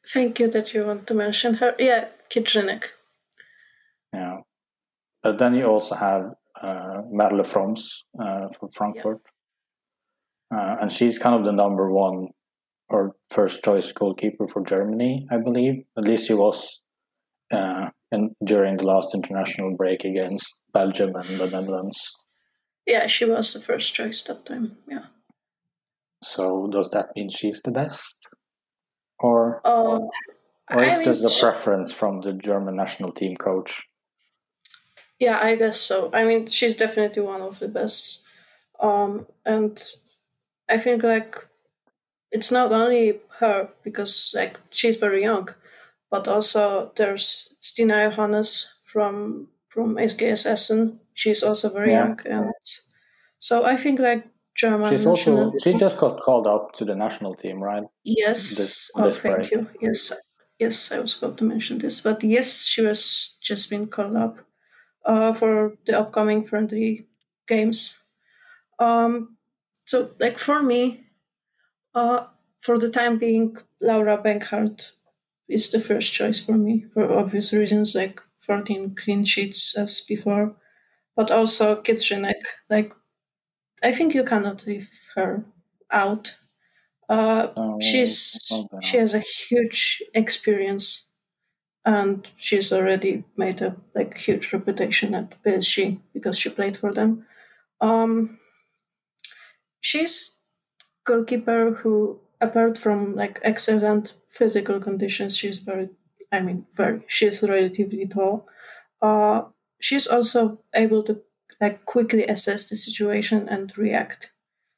thank 0.08 0.40
you 0.40 0.50
that 0.52 0.74
you 0.74 0.86
want 0.86 1.08
to 1.08 1.14
mention 1.14 1.56
her. 1.56 1.76
Yeah, 1.80 2.08
Kiedrzynek. 2.30 2.84
Yeah. 4.14 4.38
But 5.22 5.38
then 5.40 5.56
you 5.56 5.66
also 5.66 5.96
have 5.96 6.34
uh, 6.62 7.02
Merle 7.12 7.44
Frohms 7.44 8.04
uh, 8.20 8.48
from 8.58 8.70
Frankfurt. 8.70 9.22
Uh, 10.54 10.78
and 10.82 10.92
she's 10.92 11.18
kind 11.18 11.36
of 11.36 11.46
the 11.46 11.52
number 11.52 11.92
one 11.92 12.28
or 12.90 13.16
first 13.32 13.64
choice 13.64 13.92
goalkeeper 13.92 14.48
for 14.48 14.64
Germany, 14.64 15.26
I 15.32 15.38
believe. 15.38 15.84
At 15.98 16.06
least 16.06 16.28
she 16.28 16.34
was 16.34 16.82
uh, 17.52 17.90
in, 18.12 18.36
during 18.44 18.78
the 18.78 18.86
last 18.86 19.16
international 19.16 19.76
break 19.76 20.04
against 20.04 20.60
Belgium 20.74 21.16
and 21.16 21.26
the 21.26 21.50
Netherlands. 21.50 22.16
Yeah, 22.86 23.08
she 23.08 23.26
was 23.26 23.54
the 23.54 23.62
first 23.62 23.94
choice 23.96 24.22
that 24.24 24.46
time. 24.46 24.78
Yeah. 24.88 25.06
So 26.22 26.68
does 26.72 26.90
that 26.90 27.10
mean 27.16 27.30
she's 27.30 27.62
the 27.62 27.72
best? 27.72 28.30
Or, 29.20 29.62
Uh, 29.66 30.00
or 30.00 30.12
I 30.70 30.86
is 30.86 31.06
just 31.06 31.24
a 31.24 31.42
preference 31.42 31.92
from 31.92 32.22
the 32.22 32.34
German 32.34 32.76
national 32.76 33.12
team 33.12 33.36
coach? 33.38 33.88
Yeah, 35.20 35.40
I 35.42 35.56
guess 35.56 35.80
so. 35.80 36.10
I 36.14 36.24
mean, 36.26 36.48
she's 36.48 36.76
definitely 36.76 37.24
one 37.24 37.42
of 37.42 37.60
the 37.60 37.68
best. 37.68 38.24
Um, 38.80 39.28
and 39.46 39.82
I 40.70 40.78
think 40.78 41.04
like 41.04 41.36
it's 42.32 42.52
not 42.52 42.72
only 42.72 43.20
her 43.40 43.70
because 43.84 44.32
like 44.36 44.60
she's 44.70 44.98
very 44.98 45.22
young, 45.22 45.50
but 46.12 46.28
also 46.28 46.92
there's 46.96 47.56
Stina 47.62 48.10
Johannes 48.10 48.74
from 48.84 49.48
from 49.70 49.96
SGS 49.98 50.46
Essen. 50.46 51.00
She's 51.14 51.44
also 51.44 51.70
very 51.70 51.92
Yeah. 51.92 52.08
young, 52.08 52.20
and 52.26 52.54
so 53.40 53.64
I 53.64 53.78
think 53.78 54.00
like 54.00 54.26
German. 54.56 54.90
She's 54.90 55.06
also, 55.06 55.52
she 55.64 55.74
just 55.78 55.98
got 55.98 56.20
called 56.22 56.48
up 56.48 56.74
to 56.74 56.86
the 56.86 56.96
national 56.96 57.36
team, 57.36 57.62
right? 57.64 57.84
Yes. 58.04 58.56
this- 58.58 58.92
oh, 58.96 59.08
this 59.10 59.20
thank 59.20 59.36
break. 59.36 59.52
you. 59.52 59.68
Yes, 59.82 60.12
yes, 60.60 60.92
I 60.92 61.00
was 61.00 61.18
about 61.18 61.38
to 61.38 61.44
mention 61.46 61.78
this, 61.80 62.02
but 62.02 62.24
yes, 62.24 62.66
she 62.66 62.82
was 62.82 63.36
just 63.42 63.70
been 63.70 63.88
called 63.88 64.16
up 64.16 64.38
uh, 65.06 65.34
for 65.34 65.76
the 65.86 66.00
upcoming 66.00 66.44
friendly 66.44 67.08
games. 67.48 68.00
Um, 68.80 69.38
so, 69.86 70.12
like 70.20 70.40
for 70.40 70.64
me, 70.64 71.08
uh, 71.96 72.28
for 72.62 72.78
the 72.78 72.90
time 72.90 73.18
being, 73.18 73.58
Laura 73.82 74.18
Benkarth 74.18 74.92
is 75.50 75.72
the 75.72 75.80
first 75.80 76.14
choice 76.14 76.40
for 76.44 76.54
me 76.54 76.86
for 76.94 77.12
obvious 77.14 77.54
reasons, 77.54 77.96
like 77.96 78.22
14 78.38 78.96
clean 78.96 79.24
sheets 79.26 79.76
as 79.78 80.02
before, 80.02 80.56
but 81.16 81.32
also 81.32 81.82
Kiedrzynek. 81.82 82.42
Like, 82.70 82.94
I 83.84 83.94
think 83.94 84.14
you 84.16 84.24
cannot 84.24 84.66
leave 84.66 84.90
her 85.16 85.46
out. 85.92 86.36
Uh, 87.10 87.54
Oh, 87.56 87.80
she's 87.82 88.40
okay. 88.52 88.78
she 88.88 88.98
has 88.98 89.14
a 89.14 89.20
huge 89.20 90.04
experience, 90.16 91.08
and 91.86 92.32
she's 92.38 92.72
already 92.72 93.24
made 93.36 93.62
a 93.62 93.76
like 93.94 94.18
huge 94.18 94.54
reputation 94.54 95.14
at 95.14 95.42
PSG 95.44 96.00
because 96.14 96.38
she 96.38 96.50
played 96.50 96.78
for 96.78 96.94
them. 96.94 97.26
Um, 97.82 98.40
she's 99.82 100.38
goalkeeper 101.06 101.72
who, 101.82 102.20
apart 102.40 102.78
from 102.78 103.16
like 103.16 103.40
excellent 103.44 104.14
physical 104.30 104.80
conditions, 104.80 105.38
she's 105.38 105.58
very, 105.58 105.90
I 106.32 106.40
mean, 106.40 106.66
very. 106.72 107.02
She's 107.08 107.44
relatively 107.44 108.08
tall. 108.08 108.48
Uh, 109.02 109.44
she's 109.82 110.08
also 110.08 110.60
able 110.74 111.04
to 111.04 111.22
like 111.60 111.86
quickly 111.86 112.26
assess 112.26 112.70
the 112.70 112.76
situation 112.76 113.50
and 113.50 113.78
react. 113.78 114.32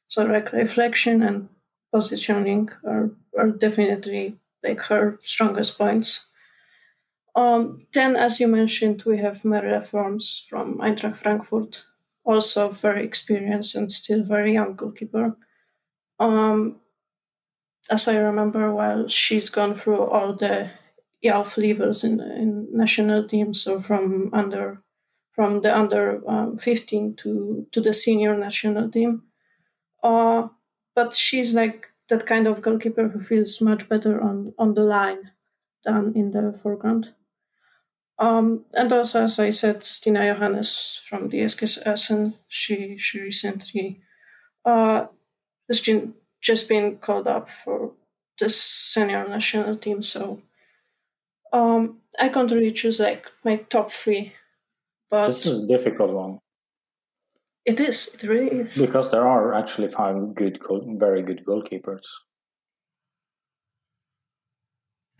So 0.08 0.24
like 0.24 0.52
reflection 0.52 1.22
and 1.22 1.48
positioning 1.92 2.70
are, 2.84 3.10
are 3.38 3.50
definitely 3.50 4.38
like 4.62 4.80
her 4.82 5.18
strongest 5.20 5.78
points. 5.78 6.26
Um, 7.36 7.86
then, 7.92 8.16
as 8.16 8.40
you 8.40 8.48
mentioned, 8.48 9.02
we 9.04 9.18
have 9.18 9.44
Maria 9.44 9.80
Frohms 9.80 10.42
from 10.48 10.78
Eintracht 10.78 11.18
Frankfurt, 11.18 11.84
also 12.24 12.70
very 12.70 13.04
experienced 13.04 13.74
and 13.74 13.92
still 13.92 14.24
very 14.24 14.54
young 14.54 14.74
goalkeeper. 14.74 15.36
Um, 16.18 16.80
as 17.90 18.08
I 18.08 18.16
remember, 18.16 18.72
while 18.72 19.06
she's 19.08 19.50
gone 19.50 19.74
through 19.74 20.00
all 20.00 20.34
the 20.34 20.70
youth 21.20 21.58
levels 21.58 22.04
in 22.04 22.20
in 22.20 22.68
national 22.72 23.28
teams, 23.28 23.62
so 23.62 23.78
from 23.80 24.30
under 24.32 24.82
from 25.32 25.60
the 25.60 25.76
under 25.76 26.22
um, 26.26 26.56
15 26.56 27.16
to 27.16 27.66
to 27.70 27.80
the 27.82 27.92
senior 27.92 28.34
national 28.36 28.90
team. 28.90 29.24
Uh, 30.02 30.48
but 30.94 31.14
she's 31.14 31.54
like 31.54 31.88
that 32.08 32.24
kind 32.24 32.46
of 32.46 32.62
goalkeeper 32.62 33.08
who 33.08 33.20
feels 33.20 33.60
much 33.60 33.88
better 33.90 34.20
on 34.22 34.54
on 34.58 34.74
the 34.74 34.84
line 34.84 35.32
than 35.84 36.14
in 36.16 36.30
the 36.30 36.58
foreground. 36.62 37.12
Um, 38.18 38.64
and 38.72 38.92
also, 38.92 39.24
as 39.24 39.38
I 39.38 39.50
said, 39.50 39.84
Stina 39.84 40.32
Johannes 40.32 41.02
from 41.06 41.28
the 41.28 41.40
SGS 41.40 42.34
she 42.48 42.96
she 42.96 43.20
recently 43.20 44.00
uh, 44.64 45.06
has 45.68 45.80
been, 45.80 46.14
just 46.40 46.68
been 46.68 46.96
called 46.96 47.26
up 47.26 47.50
for 47.50 47.92
the 48.38 48.48
senior 48.48 49.28
national 49.28 49.76
team. 49.76 50.02
So 50.02 50.40
um, 51.52 51.98
I 52.18 52.30
can't 52.30 52.50
really 52.50 52.72
choose 52.72 52.98
like 53.00 53.30
my 53.44 53.56
top 53.56 53.92
three, 53.92 54.32
but 55.10 55.28
This 55.28 55.44
is 55.44 55.64
a 55.64 55.66
difficult 55.66 56.12
one 56.12 56.38
it 57.66 57.80
is. 57.80 58.08
It 58.14 58.22
really 58.22 58.60
is. 58.60 58.80
because 58.80 59.10
there 59.10 59.26
are 59.26 59.52
actually 59.52 59.88
five 59.88 60.34
good, 60.34 60.60
goal, 60.60 60.82
very 60.98 61.20
good 61.20 61.44
goalkeepers. 61.44 62.06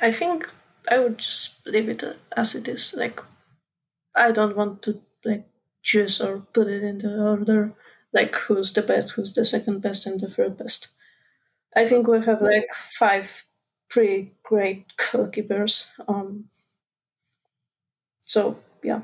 I 0.00 0.12
think 0.12 0.48
I 0.88 0.98
would 0.98 1.18
just 1.18 1.66
leave 1.66 1.88
it 1.88 2.02
as 2.36 2.54
it 2.54 2.68
is. 2.68 2.94
Like, 2.96 3.20
I 4.14 4.32
don't 4.32 4.56
want 4.56 4.82
to 4.82 5.00
like 5.24 5.46
choose 5.82 6.20
or 6.20 6.40
put 6.52 6.68
it 6.68 6.82
in 6.82 6.98
the 6.98 7.18
order. 7.22 7.72
Like, 8.12 8.34
who's 8.34 8.72
the 8.72 8.82
best, 8.82 9.10
who's 9.10 9.32
the 9.32 9.44
second 9.44 9.80
best, 9.80 10.06
and 10.06 10.20
the 10.20 10.28
third 10.28 10.56
best. 10.56 10.92
I 11.74 11.86
think 11.86 12.06
we 12.06 12.24
have 12.24 12.40
like 12.40 12.72
five 12.72 13.44
pretty 13.88 14.34
great 14.42 14.86
goalkeepers. 14.98 15.90
Um. 16.08 16.46
So 18.20 18.58
yeah, 18.82 19.02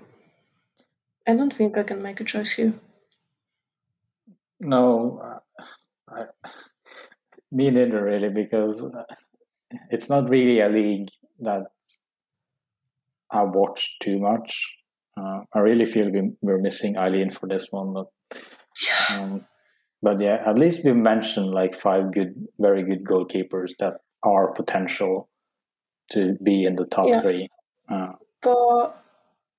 I 1.26 1.34
don't 1.34 1.54
think 1.54 1.76
I 1.78 1.82
can 1.82 2.02
make 2.02 2.20
a 2.20 2.24
choice 2.24 2.52
here. 2.52 2.74
No, 4.60 5.40
I, 6.08 6.26
me 7.50 7.70
neither, 7.70 8.04
really, 8.04 8.30
because 8.30 8.84
it's 9.90 10.08
not 10.08 10.28
really 10.28 10.60
a 10.60 10.68
league 10.68 11.08
that 11.42 11.64
I 13.30 13.42
watch 13.44 13.96
too 14.00 14.18
much. 14.18 14.76
Uh, 15.16 15.40
I 15.54 15.58
really 15.60 15.84
feel 15.86 16.10
we, 16.10 16.32
we're 16.40 16.60
missing 16.60 16.96
Eileen 16.96 17.30
for 17.30 17.46
this 17.48 17.68
one, 17.70 17.92
but 17.92 18.06
Yeah. 18.86 19.20
um, 19.20 19.46
but 20.02 20.20
yeah, 20.20 20.42
at 20.46 20.58
least 20.58 20.84
we 20.84 20.92
mentioned 20.92 21.50
like 21.50 21.74
five 21.74 22.12
good, 22.12 22.34
very 22.58 22.82
good 22.82 23.04
goalkeepers 23.04 23.72
that 23.78 23.94
are 24.22 24.52
potential 24.52 25.28
to 26.12 26.36
be 26.42 26.64
in 26.64 26.76
the 26.76 26.86
top 26.86 27.08
Yeah. 27.08 27.20
three. 27.20 27.48
Uh, 27.88 28.12
But 28.42 28.96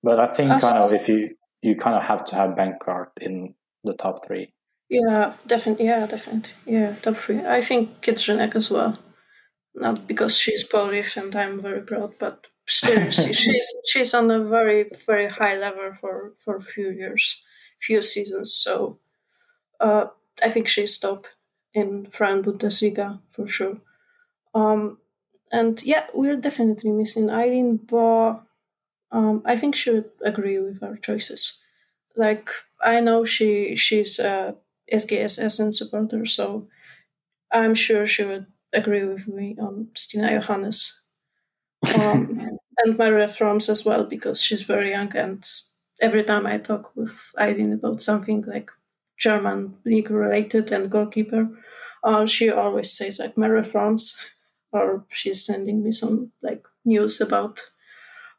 but 0.04 0.20
I 0.20 0.28
think 0.28 0.52
Also- 0.52 0.68
kind 0.72 0.84
of 0.84 0.94
if 0.94 1.08
you 1.08 1.36
you 1.62 1.76
kind 1.78 1.96
of 1.96 2.04
have 2.04 2.26
to 2.26 2.36
have 2.36 2.56
Benkarth 2.56 3.12
in 3.22 3.56
the 3.86 3.94
top 3.94 4.26
three. 4.26 4.54
Yeah, 4.90 5.34
definitely. 5.48 5.86
Yeah, 5.86 6.06
definitely. 6.08 6.52
Yeah, 6.66 6.96
top 7.02 7.16
three. 7.16 7.40
I 7.40 7.62
think 7.62 8.02
Kiedrzynek 8.02 8.54
as 8.56 8.70
well. 8.70 8.98
Not 9.76 10.08
because 10.08 10.38
she's 10.38 10.64
Polish 10.64 11.18
and 11.18 11.36
I'm 11.36 11.62
very 11.62 11.82
proud, 11.82 12.14
but 12.20 12.46
seriously, 12.68 13.34
she's 13.44 13.74
she's 13.88 14.14
on 14.14 14.30
a 14.32 14.44
very 14.44 14.90
very 15.06 15.30
high 15.30 15.56
level 15.58 15.94
for 16.00 16.34
for 16.40 16.58
a 16.58 16.62
few 16.62 16.90
years, 16.92 17.44
few 17.82 18.02
seasons. 18.02 18.54
So, 18.54 19.00
uh, 19.80 20.06
I 20.44 20.50
think 20.52 20.68
she's 20.68 20.98
top 20.98 21.28
in 21.74 22.08
Frauen 22.08 22.44
Bundesliga 22.44 23.20
for 23.32 23.48
sure. 23.48 23.78
Um, 24.56 25.00
and 25.52 25.82
yeah, 25.84 26.08
we're 26.14 26.38
definitely 26.38 26.92
missing 26.92 27.30
Eileen, 27.30 27.78
but 27.78 28.42
um, 29.12 29.42
I 29.46 29.58
think 29.58 29.76
she 29.76 29.92
would 29.92 30.12
agree 30.24 30.60
with 30.60 30.84
our 30.84 30.96
choices. 30.98 31.60
Like 32.16 32.50
I 32.82 33.00
know 33.02 33.26
she 33.26 33.76
she's 33.76 34.20
a 34.20 34.56
SGS 34.92 35.40
Essen 35.40 35.72
supporter, 35.74 36.26
so 36.26 36.68
I'm 37.52 37.76
sure 37.76 38.06
she 38.08 38.24
would 38.26 38.48
agree 38.74 39.04
with 39.04 39.28
me 39.28 39.56
on 39.60 39.90
Stina 39.96 40.30
Johannes. 40.40 41.02
Um, 42.00 42.60
and 42.80 42.98
Maria 42.98 43.28
Frohms 43.28 43.70
as 43.70 43.86
well, 43.86 44.04
because 44.06 44.42
she's 44.42 44.64
very 44.64 44.92
young 44.92 45.16
and 45.16 45.46
every 46.02 46.24
time 46.24 46.46
I 46.46 46.58
talk 46.58 46.96
with 46.96 47.32
Eileen 47.40 47.74
about 47.74 48.02
something 48.02 48.44
like 48.48 48.70
German 49.18 49.76
league 49.86 50.10
related 50.12 50.72
and 50.72 50.90
goalkeeper, 50.90 51.50
uh, 52.04 52.26
she 52.26 52.50
always 52.50 52.92
says 52.92 53.20
like 53.20 53.38
Maria 53.38 53.64
Frohms, 53.64 54.20
or 54.72 55.06
she's 55.10 55.46
sending 55.46 55.84
me 55.84 55.92
some 55.92 56.32
like 56.42 56.66
news 56.86 57.22
about 57.22 57.62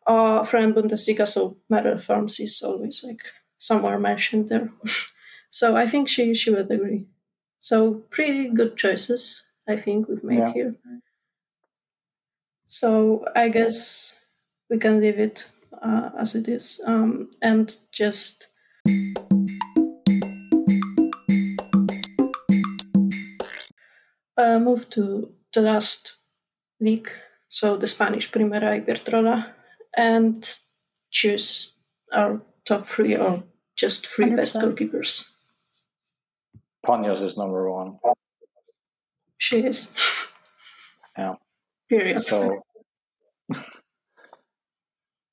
uh, 0.06 0.42
Frauen 0.44 0.74
Bundesliga, 0.74 1.26
so 1.26 1.56
Maria 1.68 1.94
Frohms 1.96 2.40
is 2.40 2.62
always 2.62 3.04
like 3.04 3.22
somewhere 3.58 3.98
mentioned 3.98 4.48
there. 4.48 4.70
so 5.50 5.76
I 5.76 5.86
think 5.86 6.08
she 6.08 6.34
she 6.34 6.50
would 6.50 6.70
agree. 6.70 7.06
So 7.60 7.94
pretty 8.10 8.48
good 8.50 8.76
choices, 8.76 9.43
I 9.66 9.76
think 9.76 10.08
we've 10.08 10.22
made 10.24 10.38
Yeah. 10.38 10.52
here. 10.52 10.74
So 12.68 13.24
I 13.34 13.48
guess 13.48 14.20
we 14.68 14.78
can 14.78 15.00
leave 15.00 15.18
it 15.18 15.46
uh, 15.80 16.10
as 16.18 16.34
it 16.34 16.48
is, 16.48 16.80
um, 16.86 17.30
and 17.40 17.74
just 17.92 18.48
uh, 24.36 24.58
move 24.58 24.88
to 24.90 25.32
the 25.52 25.60
last 25.60 26.16
league, 26.80 27.10
so 27.48 27.76
the 27.76 27.86
Spanish 27.86 28.30
Primera 28.30 28.80
Iberdrola, 28.84 29.52
and 29.96 30.58
choose 31.10 31.74
our 32.12 32.40
top 32.64 32.84
three 32.84 33.16
or 33.16 33.42
just 33.76 34.06
3 34.06 34.30
best 34.34 34.56
100%. 34.56 34.62
goalkeepers. 34.62 35.32
Paños 36.84 37.22
is 37.22 37.36
number 37.36 37.70
one. 37.70 37.98
She 39.38 39.58
is. 39.64 39.92
Yeah. 41.16 41.34
Period. 41.88 42.20
So, 42.20 42.62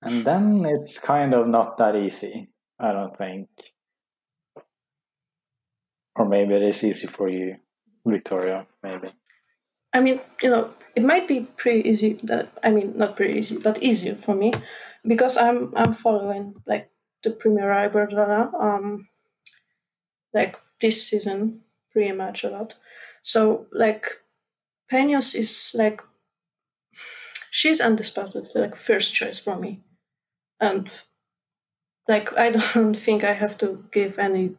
and 0.02 0.26
then 0.26 0.66
it's 0.66 1.00
kind 1.00 1.34
of 1.34 1.48
not 1.48 1.78
that 1.78 1.96
easy, 1.96 2.50
I 2.80 2.92
don't 2.92 3.18
think. 3.18 3.48
Or 6.16 6.26
maybe 6.28 6.56
it 6.56 6.62
is 6.62 6.84
easy 6.84 7.08
for 7.08 7.30
you, 7.30 7.56
Victoria, 8.06 8.68
maybe. 8.84 9.14
I 9.94 10.02
mean, 10.02 10.22
you 10.42 10.50
know, 10.50 10.72
it 10.96 11.04
might 11.04 11.28
be 11.28 11.42
pretty 11.58 11.90
easy. 11.90 12.20
That 12.24 12.52
I 12.64 12.72
mean, 12.72 12.98
not 12.98 13.16
pretty 13.16 13.40
easy, 13.40 13.58
but 13.58 13.82
easier 13.82 14.16
for 14.16 14.36
me 14.36 14.52
because 15.06 15.38
I'm 15.38 15.74
I'm 15.76 15.94
following 15.94 16.56
like 16.66 16.90
the 17.24 17.32
Primera 17.32 17.90
Iberdrola, 17.90 18.54
um, 18.54 19.08
like 20.34 20.58
this 20.80 21.08
season 21.08 21.62
pretty 21.92 22.12
much 22.12 22.44
a 22.44 22.50
lot. 22.50 22.76
So 23.22 23.68
like, 23.72 24.22
Paños 24.92 25.36
is 25.36 25.76
like 25.78 26.02
she's 27.52 27.82
undisputed, 27.82 28.50
like 28.56 28.76
first 28.76 29.14
choice 29.14 29.40
for 29.40 29.58
me, 29.58 29.82
and 30.60 30.90
like 32.08 32.34
I 32.38 32.52
don't 32.74 32.98
think 32.98 33.24
I 33.24 33.34
have 33.34 33.58
to 33.60 33.86
give 33.92 34.20
any 34.20 34.56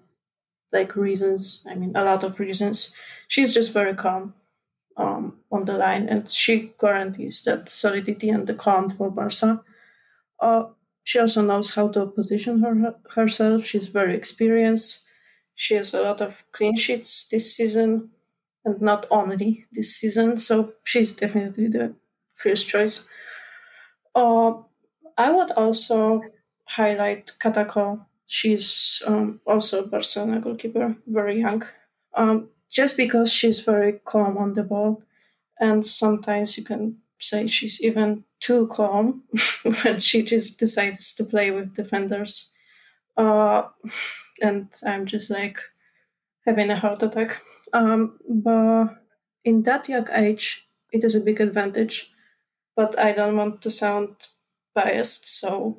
like 0.72 0.96
reasons. 0.96 1.66
I 1.68 1.74
mean, 1.74 1.92
a 1.94 2.04
lot 2.04 2.24
of 2.24 2.40
reasons. 2.40 2.94
She's 3.28 3.54
just 3.54 3.72
very 3.72 3.94
calm 3.94 4.34
um, 4.96 5.38
on 5.50 5.64
the 5.64 5.74
line, 5.74 6.08
and 6.08 6.30
she 6.30 6.72
guarantees 6.78 7.42
that 7.42 7.68
solidity 7.68 8.30
and 8.30 8.46
the 8.46 8.54
calm 8.54 8.90
for 8.90 9.10
Barca. 9.10 9.62
Uh, 10.40 10.64
she 11.04 11.18
also 11.18 11.42
knows 11.42 11.70
how 11.74 11.88
to 11.88 12.06
position 12.06 12.60
her 12.60 12.94
herself. 13.14 13.64
She's 13.64 13.86
very 13.86 14.14
experienced. 14.16 15.04
She 15.54 15.74
has 15.74 15.94
a 15.94 16.02
lot 16.02 16.20
of 16.20 16.44
clean 16.52 16.76
sheets 16.76 17.28
this 17.28 17.54
season, 17.54 18.10
and 18.64 18.80
not 18.80 19.06
only 19.10 19.66
this 19.72 19.96
season. 19.96 20.36
So 20.36 20.74
she's 20.84 21.14
definitely 21.14 21.68
the 21.68 21.94
first 22.34 22.68
choice. 22.68 23.06
Uh, 24.14 24.54
I 25.16 25.30
would 25.30 25.50
also 25.52 26.22
highlight 26.64 27.38
Cata 27.38 27.64
Coll. 27.64 28.00
She's 28.26 29.02
um, 29.06 29.40
also 29.46 29.86
Barcelona 29.86 30.40
goalkeeper, 30.40 30.96
very 31.06 31.40
young. 31.40 31.64
Um, 32.14 32.48
just 32.70 32.96
because 32.96 33.32
she's 33.32 33.60
very 33.60 34.00
calm 34.04 34.38
on 34.38 34.54
the 34.54 34.62
ball, 34.62 35.02
and 35.60 35.84
sometimes 35.84 36.56
you 36.56 36.64
can 36.64 36.98
say 37.18 37.46
she's 37.46 37.80
even 37.82 38.24
too 38.40 38.66
calm 38.68 39.22
when 39.82 39.98
she 39.98 40.22
just 40.22 40.58
decides 40.58 41.14
to 41.14 41.24
play 41.24 41.50
with 41.50 41.74
defenders. 41.74 42.52
Uh, 43.16 43.64
and 44.40 44.68
I'm 44.84 45.06
just 45.06 45.30
like 45.30 45.60
having 46.46 46.70
a 46.70 46.76
heart 46.76 47.02
attack. 47.02 47.40
Um, 47.72 48.18
but 48.28 48.88
in 49.44 49.62
that 49.62 49.88
young 49.88 50.08
age, 50.12 50.68
it 50.92 51.04
is 51.04 51.14
a 51.14 51.20
big 51.20 51.40
advantage. 51.40 52.12
But 52.76 52.98
I 52.98 53.12
don't 53.12 53.36
want 53.36 53.62
to 53.62 53.70
sound 53.70 54.28
biased, 54.74 55.28
so 55.28 55.78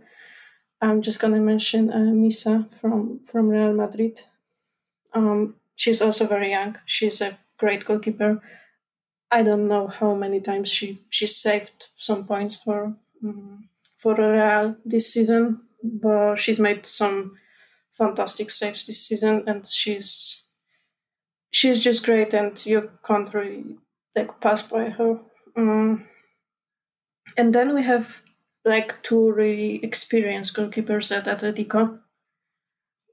I'm 0.82 1.02
just 1.02 1.20
gonna 1.20 1.40
mention 1.40 1.90
uh, 1.92 2.14
Misa 2.14 2.68
from 2.80 3.22
from 3.26 3.50
Real 3.50 3.74
Madrid. 3.74 4.22
Um, 5.14 5.56
she's 5.76 6.02
also 6.02 6.28
very 6.28 6.52
young. 6.52 6.78
She's 6.86 7.22
a 7.22 7.38
great 7.58 7.86
goalkeeper. 7.86 8.42
I 9.32 9.42
don't 9.42 9.68
know 9.68 9.88
how 9.88 10.14
many 10.14 10.40
times 10.40 10.70
she 10.70 11.02
she 11.10 11.26
saved 11.26 11.88
some 11.96 12.26
points 12.26 12.56
for 12.56 12.96
um, 13.24 13.70
for 13.98 14.14
Real 14.16 14.76
this 14.86 15.12
season, 15.14 15.62
but 15.82 16.36
she's 16.36 16.60
made 16.60 16.86
some 16.86 17.38
fantastic 17.92 18.52
saves 18.52 18.86
this 18.86 19.08
season, 19.08 19.44
and 19.48 19.66
she's 19.66 20.43
she's 21.54 21.82
just 21.82 22.06
great, 22.06 22.34
and 22.34 22.66
you 22.66 22.90
can't 23.06 23.34
really 23.34 23.78
like 24.16 24.42
pass 24.42 24.62
by 24.64 24.90
her. 24.90 25.20
Um, 25.56 26.06
and 27.38 27.56
then 27.56 27.74
we 27.74 27.84
have 27.84 28.22
like 28.66 29.02
two 29.04 29.32
really 29.32 29.84
experienced 29.84 30.56
goalkeepers 30.56 31.16
at 31.16 31.26
Atletico. 31.26 32.00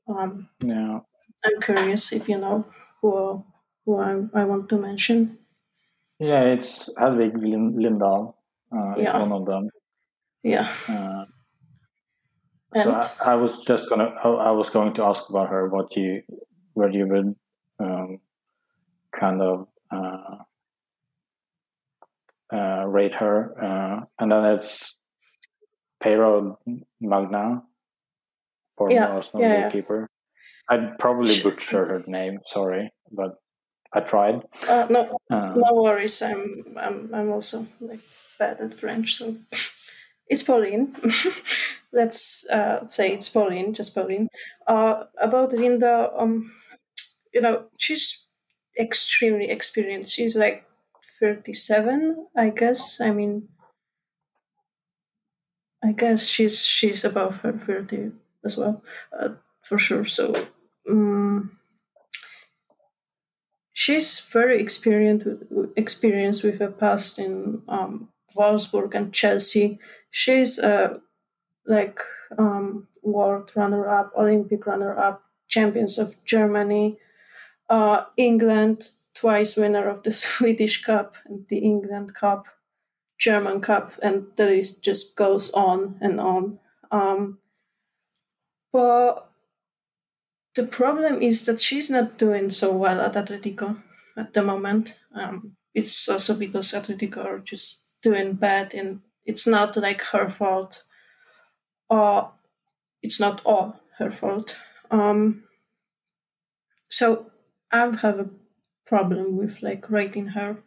Um, 0.08 0.48
yeah, 0.64 1.00
I'm 1.44 1.60
curious 1.60 2.12
if 2.12 2.28
you 2.28 2.38
know 2.38 2.66
who 3.00 3.44
who 3.86 3.98
I, 3.98 4.22
I 4.34 4.44
want 4.44 4.68
to 4.70 4.78
mention. 4.78 5.38
Yeah, 6.18 6.42
it's 6.42 6.90
Hedvig 6.98 7.32
Lindahl. 7.32 8.34
Uh, 8.72 8.94
yeah. 8.96 9.04
It's 9.04 9.14
one 9.14 9.32
of 9.32 9.46
them. 9.46 9.68
Yeah. 10.42 10.72
Uh, 10.88 11.24
so 12.76 12.92
I, 12.92 13.32
I, 13.32 13.34
was 13.34 13.64
just 13.64 13.88
gonna. 13.88 14.14
I, 14.22 14.52
was 14.52 14.70
going 14.70 14.92
to 14.94 15.04
ask 15.04 15.28
about 15.28 15.48
her. 15.48 15.68
What 15.68 15.96
you, 15.96 16.22
where 16.74 16.90
you 16.90 17.06
would, 17.08 17.34
um, 17.80 18.20
kind 19.12 19.40
of 19.40 19.68
uh, 19.90 20.36
uh, 22.52 22.84
rate 22.86 23.14
her, 23.14 23.54
uh, 23.62 24.04
and 24.18 24.32
then 24.32 24.44
it's 24.44 24.96
Pero 26.00 26.58
Magna, 27.00 27.62
former 28.76 28.94
yeah. 28.94 29.06
Arsenal 29.08 29.42
yeah, 29.42 29.60
goalkeeper. 29.62 30.00
Yeah. 30.00 30.06
I'd 30.76 30.98
probably 30.98 31.42
butcher 31.42 31.86
her 31.86 32.04
name. 32.06 32.38
Sorry, 32.44 32.92
but 33.10 33.36
I 33.92 34.00
tried. 34.00 34.42
Uh, 34.68 34.86
no, 34.88 35.18
uh, 35.30 35.54
no 35.56 35.82
worries. 35.82 36.22
I'm, 36.22 36.64
I'm, 36.76 37.10
I'm 37.12 37.30
also 37.32 37.66
like 37.80 38.00
bad 38.38 38.60
at 38.60 38.78
French, 38.78 39.14
so 39.14 39.36
it's 40.28 40.42
Pauline. 40.42 40.96
Let's 41.92 42.48
uh, 42.48 42.86
say 42.86 43.12
it's 43.12 43.28
Pauline, 43.28 43.74
just 43.74 43.94
Pauline. 43.94 44.28
Uh, 44.66 45.04
about 45.20 45.50
Lindahl, 45.50 46.12
um, 46.16 46.52
you 47.34 47.40
know, 47.40 47.64
she's 47.78 48.26
extremely 48.80 49.50
experienced. 49.50 50.14
She's 50.14 50.36
like 50.36 50.64
37, 51.20 52.26
I 52.36 52.50
guess. 52.50 53.00
I 53.00 53.10
mean, 53.10 53.48
I 55.84 55.92
guess 55.92 56.26
she's 56.28 56.64
she's 56.64 57.04
above 57.04 57.40
her 57.42 57.52
30 57.52 58.12
as 58.44 58.56
well, 58.56 58.82
uh, 59.18 59.28
for 59.62 59.78
sure. 59.78 60.04
So. 60.04 60.34
Um, 60.88 61.58
she's 63.72 64.20
very 64.20 64.60
experienced 64.60 65.26
with, 65.26 65.70
experienced 65.76 66.42
with 66.44 66.60
a 66.60 66.68
past 66.68 67.18
in 67.18 67.62
um, 67.68 68.08
Wolfsburg 68.36 68.94
and 68.94 69.12
Chelsea. 69.12 69.78
She's 70.10 70.58
a 70.58 71.00
like 71.66 72.00
um, 72.38 72.88
world 73.02 73.52
runner-up, 73.54 74.12
Olympic 74.16 74.66
runner-up, 74.66 75.22
champions 75.48 75.98
of 75.98 76.16
Germany, 76.24 76.98
uh, 77.70 78.04
England, 78.16 78.90
twice 79.14 79.56
winner 79.56 79.88
of 79.88 80.02
the 80.02 80.12
Swedish 80.24 80.82
Cup 80.82 81.16
and 81.24 81.46
the 81.48 81.58
England 81.58 82.14
Cup, 82.14 82.46
German 83.18 83.60
Cup, 83.60 83.92
and 84.02 84.26
the 84.36 84.46
list 84.46 84.82
just 84.82 85.16
goes 85.16 85.50
on 85.52 85.96
and 86.00 86.20
on. 86.20 86.58
Um, 86.90 87.38
but 88.72 89.30
the 90.54 90.66
problem 90.66 91.22
is 91.22 91.46
that 91.46 91.60
she's 91.60 91.88
not 91.88 92.18
doing 92.18 92.50
so 92.50 92.72
well 92.72 93.00
at 93.00 93.14
Atletico 93.14 93.82
at 94.16 94.34
the 94.34 94.42
moment. 94.42 94.98
Um, 95.14 95.56
it's 95.74 96.08
also 96.08 96.34
because 96.34 96.72
Atletico 96.72 97.24
are 97.24 97.38
just 97.38 97.82
doing 98.02 98.34
bad, 98.34 98.74
and 98.74 99.00
it's 99.24 99.46
not 99.46 99.76
like 99.76 100.00
her 100.02 100.28
fault, 100.28 100.82
or 101.88 102.32
it's 103.02 103.20
not 103.20 103.40
all 103.44 103.80
her 103.98 104.10
fault. 104.10 104.56
Um, 104.90 105.44
so 106.88 107.29
I 107.72 107.96
have 108.02 108.18
a 108.18 108.30
problem 108.86 109.36
with 109.36 109.62
like 109.62 109.90
rating 109.90 110.28
her 110.28 110.58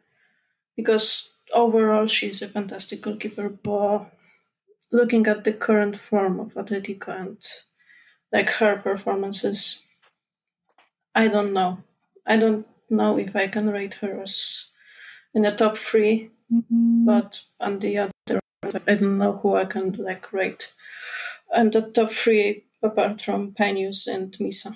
because 0.75 1.33
overall 1.53 2.07
she's 2.07 2.41
a 2.41 2.47
fantastic 2.47 3.01
goalkeeper, 3.01 3.49
but 3.49 4.05
looking 4.91 5.27
at 5.27 5.43
the 5.43 5.53
current 5.53 5.97
form 5.97 6.39
of 6.39 6.53
Atletico 6.53 7.09
and 7.09 7.37
like 8.31 8.49
her 8.51 8.77
performances. 8.77 9.83
I 11.13 11.27
don't 11.27 11.53
know. 11.53 11.79
I 12.25 12.37
don't 12.37 12.65
know 12.89 13.17
if 13.17 13.35
I 13.35 13.47
can 13.47 13.69
rate 13.69 13.95
her 13.95 14.21
as 14.21 14.69
in 15.33 15.43
the 15.43 15.51
top 15.51 15.77
3 15.77 16.29
mm-hmm. 16.51 17.05
but 17.05 17.41
on 17.59 17.79
the 17.79 17.97
other, 17.97 18.39
I 18.87 18.95
don't 18.95 19.17
know 19.17 19.39
who 19.41 19.55
I 19.55 19.65
can 19.65 19.91
like 19.93 20.31
rate. 20.31 20.71
And 21.53 21.71
the 21.71 21.81
top 21.81 22.11
three 22.11 22.65
apart 22.81 23.21
from 23.21 23.53
Paños 23.53 24.07
and 24.07 24.31
Misa, 24.39 24.75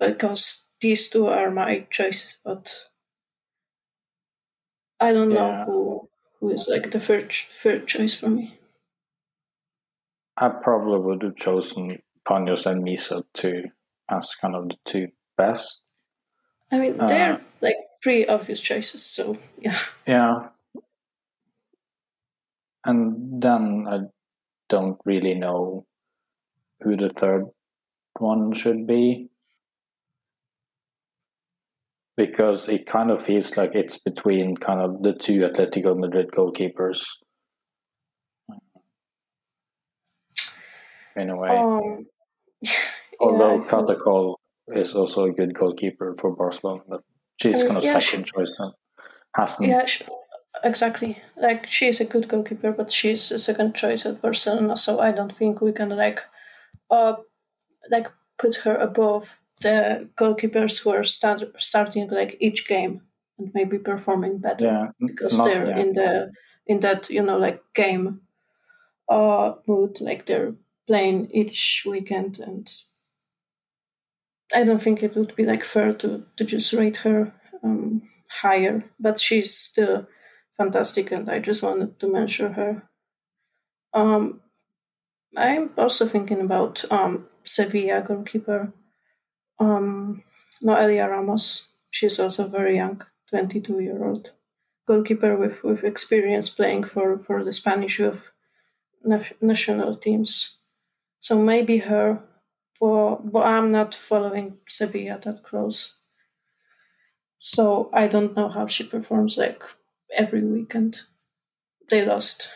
because 0.00 0.65
these 0.80 1.08
two 1.08 1.26
are 1.26 1.50
my 1.50 1.86
choices. 1.90 2.38
But 2.44 2.88
I 5.00 5.12
don't 5.12 5.30
yeah. 5.30 5.36
know 5.36 5.64
who 5.64 6.08
who 6.40 6.50
is 6.50 6.68
like 6.68 6.90
the 6.90 7.00
third 7.00 7.32
third 7.32 7.86
choice 7.86 8.14
for 8.14 8.28
me. 8.28 8.58
I 10.36 10.48
probably 10.48 10.98
would 10.98 11.22
have 11.22 11.36
chosen 11.36 11.98
Paños 12.26 12.66
and 12.66 12.84
Misa 12.84 13.24
to 13.34 13.64
as 14.10 14.34
kind 14.34 14.54
of 14.54 14.68
the 14.68 14.76
two 14.84 15.08
best. 15.36 15.84
I 16.70 16.78
mean, 16.78 16.96
they're 16.96 17.34
uh, 17.34 17.40
like 17.60 17.76
three 18.02 18.26
obvious 18.26 18.60
choices, 18.60 19.04
so 19.04 19.38
yeah. 19.58 19.78
Yeah. 20.06 20.48
And 22.84 23.42
then 23.42 23.86
I 23.88 23.98
don't 24.68 24.98
really 25.04 25.34
know 25.34 25.86
who 26.80 26.96
the 26.96 27.08
third 27.08 27.46
one 28.18 28.52
should 28.52 28.86
be. 28.86 29.30
Because 32.16 32.68
it 32.68 32.86
kind 32.86 33.10
of 33.10 33.20
feels 33.20 33.56
like 33.56 33.74
it's 33.74 33.98
between 33.98 34.56
kind 34.56 34.80
of 34.80 35.02
the 35.02 35.12
two 35.12 35.40
Atletico 35.40 35.98
Madrid 35.98 36.30
goalkeepers. 36.32 37.04
In 41.14 41.30
a 41.30 41.36
way. 41.36 41.50
Um, 41.50 42.06
Although 43.20 43.60
yeah, 43.60 43.64
Cata 43.64 43.96
Coll 43.96 44.38
is 44.68 44.94
also 44.94 45.24
a 45.24 45.32
good 45.32 45.54
goalkeeper 45.54 46.14
for 46.14 46.34
Barcelona, 46.34 46.82
but 46.88 47.02
she's 47.40 47.62
kind 47.62 47.78
of 47.78 47.84
yeah, 47.84 47.98
second 47.98 48.26
she, 48.26 48.32
choice 48.32 48.56
and 48.58 48.72
hasn't. 49.34 49.68
Yeah, 49.68 49.86
she, 49.86 50.04
exactly. 50.64 51.22
Like 51.36 51.68
she's 51.68 52.00
a 52.00 52.04
good 52.04 52.28
goalkeeper, 52.28 52.72
but 52.72 52.92
she's 52.92 53.30
a 53.30 53.38
second 53.38 53.74
choice 53.74 54.04
at 54.06 54.20
Barcelona, 54.20 54.76
so 54.76 55.00
I 55.00 55.12
don't 55.12 55.34
think 55.34 55.60
we 55.60 55.72
can 55.72 55.90
like, 55.90 56.20
uh, 56.90 57.14
like 57.90 58.08
put 58.38 58.56
her 58.56 58.76
above 58.76 59.40
the 59.62 60.08
goalkeepers 60.16 60.82
who 60.82 60.90
are 60.90 61.04
start, 61.04 61.42
starting 61.58 62.08
like 62.10 62.36
each 62.40 62.68
game 62.68 63.02
and 63.38 63.50
maybe 63.54 63.78
performing 63.78 64.38
better 64.38 64.64
yeah, 64.64 64.86
because 65.06 65.38
not, 65.38 65.46
they're 65.46 65.68
yeah. 65.68 65.78
in 65.78 65.92
the 65.92 66.32
in 66.66 66.80
that 66.80 67.08
you 67.10 67.22
know 67.22 67.38
like 67.38 67.62
game 67.74 68.20
uh 69.08 69.54
mood 69.66 70.00
like 70.00 70.26
they're 70.26 70.54
playing 70.86 71.30
each 71.32 71.84
weekend 71.86 72.38
and 72.38 72.68
I 74.54 74.64
don't 74.64 74.80
think 74.80 75.02
it 75.02 75.16
would 75.16 75.34
be 75.34 75.44
like 75.44 75.64
fair 75.64 75.92
to 75.94 76.24
to 76.36 76.44
just 76.44 76.72
rate 76.72 76.98
her 76.98 77.32
um, 77.62 78.02
higher, 78.30 78.84
but 78.98 79.18
she's 79.18 79.52
still 79.52 80.06
fantastic, 80.56 81.10
and 81.10 81.28
I 81.28 81.40
just 81.40 81.62
wanted 81.62 81.98
to 82.00 82.12
mention 82.12 82.52
her. 82.54 82.88
Um, 83.92 84.40
I'm 85.36 85.70
also 85.76 86.06
thinking 86.06 86.40
about 86.40 86.84
um, 86.90 87.26
Sevilla 87.44 88.02
goalkeeper 88.06 88.72
um, 89.58 90.22
Noelia 90.62 91.08
Ramos. 91.08 91.68
She's 91.90 92.18
also 92.20 92.46
very 92.46 92.76
young, 92.76 93.02
22 93.30 93.80
year 93.80 94.04
old 94.04 94.32
goalkeeper 94.86 95.36
with, 95.36 95.64
with 95.64 95.84
experience 95.84 96.48
playing 96.48 96.84
for, 96.84 97.18
for 97.18 97.42
the 97.42 97.52
Spanish 97.52 97.98
youth 97.98 98.30
national 99.40 99.94
teams. 99.94 100.58
So 101.20 101.38
maybe 101.38 101.78
her, 101.78 102.20
but, 102.80 103.32
but 103.32 103.46
I'm 103.46 103.72
not 103.72 103.94
following 103.94 104.58
Sevilla 104.66 105.18
that 105.22 105.42
close. 105.42 106.00
So 107.38 107.90
I 107.92 108.08
don't 108.08 108.36
know 108.36 108.48
how 108.48 108.66
she 108.66 108.84
performs 108.84 109.38
like 109.38 109.62
every 110.14 110.42
weekend. 110.42 111.00
They 111.90 112.04
lost 112.04 112.50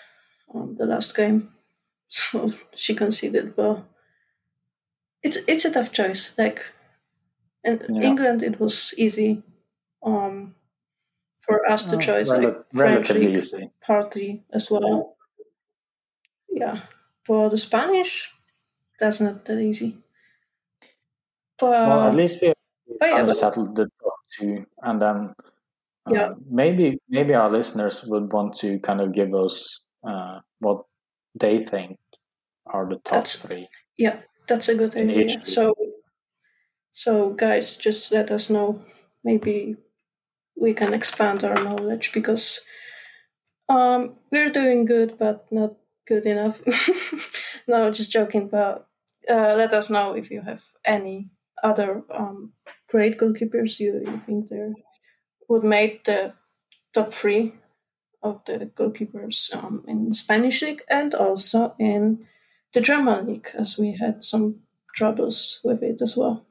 um, 0.55 0.77
the 0.79 0.85
last 0.85 1.17
game, 1.17 1.51
so 2.09 2.51
she 2.75 2.95
conceded. 2.95 3.55
But 3.55 3.85
it's 5.23 5.39
it's 5.47 5.65
a 5.65 5.71
tough 5.71 5.93
choice. 5.93 6.35
Like 6.37 6.65
in 7.65 7.81
yeah. 7.89 8.03
England, 8.03 8.43
it 8.43 8.59
was 8.61 8.95
easy 8.97 9.43
um, 10.03 10.55
for 11.39 11.69
us 11.71 11.85
to 11.85 11.97
oh, 11.97 11.99
choose 11.99 12.31
rel- 12.31 12.43
like 12.43 12.57
French 12.73 13.11
league 13.11 13.37
easy. 13.37 13.71
party 13.85 14.45
as 14.53 14.71
well. 14.71 15.17
Yeah, 16.49 16.83
for 17.25 17.51
the 17.51 17.59
Spanish, 17.59 18.33
that's 18.99 19.21
not 19.21 19.45
that 19.45 19.61
easy. 19.61 19.99
But, 21.59 21.71
well, 21.71 22.09
at 22.09 22.15
least 22.15 22.41
we 22.41 22.49
have 23.01 23.29
yeah, 23.29 23.33
settled 23.33 23.77
the 23.77 23.89
top 24.03 24.15
two, 24.39 24.67
and 24.83 25.01
then 25.01 25.35
uh, 26.07 26.13
yeah. 26.13 26.31
maybe 26.49 26.99
maybe 27.09 27.35
our 27.35 27.51
listeners 27.51 28.05
would 28.05 28.33
want 28.33 28.55
to 28.57 28.79
kind 28.81 29.01
of 29.01 29.13
give 29.13 29.35
us 29.35 29.81
uh, 30.03 30.41
what 30.59 30.85
they 31.39 31.63
think 31.63 31.99
are 32.67 32.89
the 32.89 32.97
top 32.97 33.05
that's, 33.05 33.37
three. 33.37 33.69
Yeah, 33.97 34.21
that's 34.49 34.69
a 34.69 34.75
good 34.75 34.97
idea. 34.97 35.47
So, 35.47 35.75
so 36.93 37.31
guys, 37.31 37.77
just 37.77 38.13
let 38.13 38.31
us 38.31 38.51
know. 38.51 38.83
Maybe 39.25 39.77
we 40.57 40.75
can 40.75 40.95
expand 40.95 41.45
our 41.45 41.55
knowledge 41.55 42.13
because 42.13 42.61
um, 43.69 44.15
we're 44.31 44.51
doing 44.51 44.85
good, 44.85 45.19
but 45.19 45.47
not 45.51 45.75
good 46.07 46.27
enough. 46.27 46.61
no, 47.69 47.91
just 47.91 48.13
joking. 48.13 48.49
But 48.49 48.87
uh, 49.29 49.55
let 49.55 49.73
us 49.73 49.91
know 49.91 50.13
if 50.13 50.31
you 50.31 50.43
have 50.43 50.63
any 50.85 51.31
other 51.63 52.03
um, 52.11 52.53
great 52.89 53.19
goalkeepers 53.19 53.79
you, 53.79 54.03
you 54.05 54.17
think 54.19 54.49
they 54.49 54.73
would 55.49 55.65
make 55.65 56.05
the 56.05 56.33
top 56.93 57.13
three 57.13 57.55
of 58.23 58.45
the 58.45 58.71
goalkeepers 58.77 59.55
um, 59.55 59.85
in 59.87 60.13
Spanish 60.13 60.63
league 60.63 60.83
and 60.89 61.15
also 61.15 61.75
in 61.79 62.27
the 62.73 62.81
German 62.81 63.27
league, 63.27 63.49
as 63.55 63.79
we 63.79 63.97
had 63.97 64.23
some 64.23 64.61
troubles 64.95 65.61
with 65.65 65.83
it 65.83 66.03
as 66.03 66.17
well. 66.17 66.45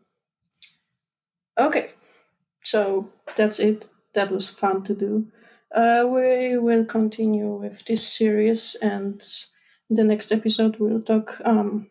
Okay, 1.59 1.89
so 2.63 3.09
that's 3.35 3.59
it. 3.59 3.87
That 4.13 4.31
was 4.31 4.49
fun 4.49 4.83
to 4.85 4.93
do. 4.95 5.27
Uh, 5.75 6.05
we 6.09 6.57
will 6.57 6.85
continue 6.85 7.49
with 7.55 7.85
this 7.85 8.07
series, 8.07 8.75
and 8.81 9.21
the 9.89 10.03
next 10.03 10.31
episode 10.31 10.77
we'll 10.79 11.01
talk 11.01 11.41
um, 11.45 11.87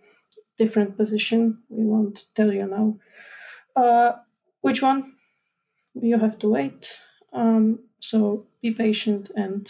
different 0.58 0.96
position. 0.96 1.58
We 1.70 1.84
won't 1.84 2.24
tell 2.34 2.52
you 2.52 2.66
now 2.66 2.98
uh, 3.76 4.12
which 4.62 4.82
one 4.82 5.14
you 5.94 6.18
have 6.18 6.38
to 6.40 6.48
wait. 6.50 7.00
Um, 7.32 7.80
so 8.00 8.46
be 8.62 8.72
patient 8.72 9.30
and 9.36 9.66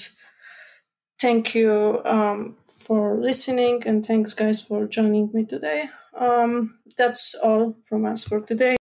thank 1.21 1.55
you 1.55 2.01
um, 2.05 2.57
for 2.67 3.17
listening 3.21 3.83
and 3.87 4.05
thanks 4.05 4.35
guys 4.35 4.63
for 4.63 4.87
joining 4.87 5.31
me 5.33 5.45
today. 5.45 5.91
Um, 6.19 6.79
that's 6.97 7.35
all 7.35 7.77
from 7.89 8.05
us 8.05 8.25
for 8.25 8.41
today. 8.41 8.78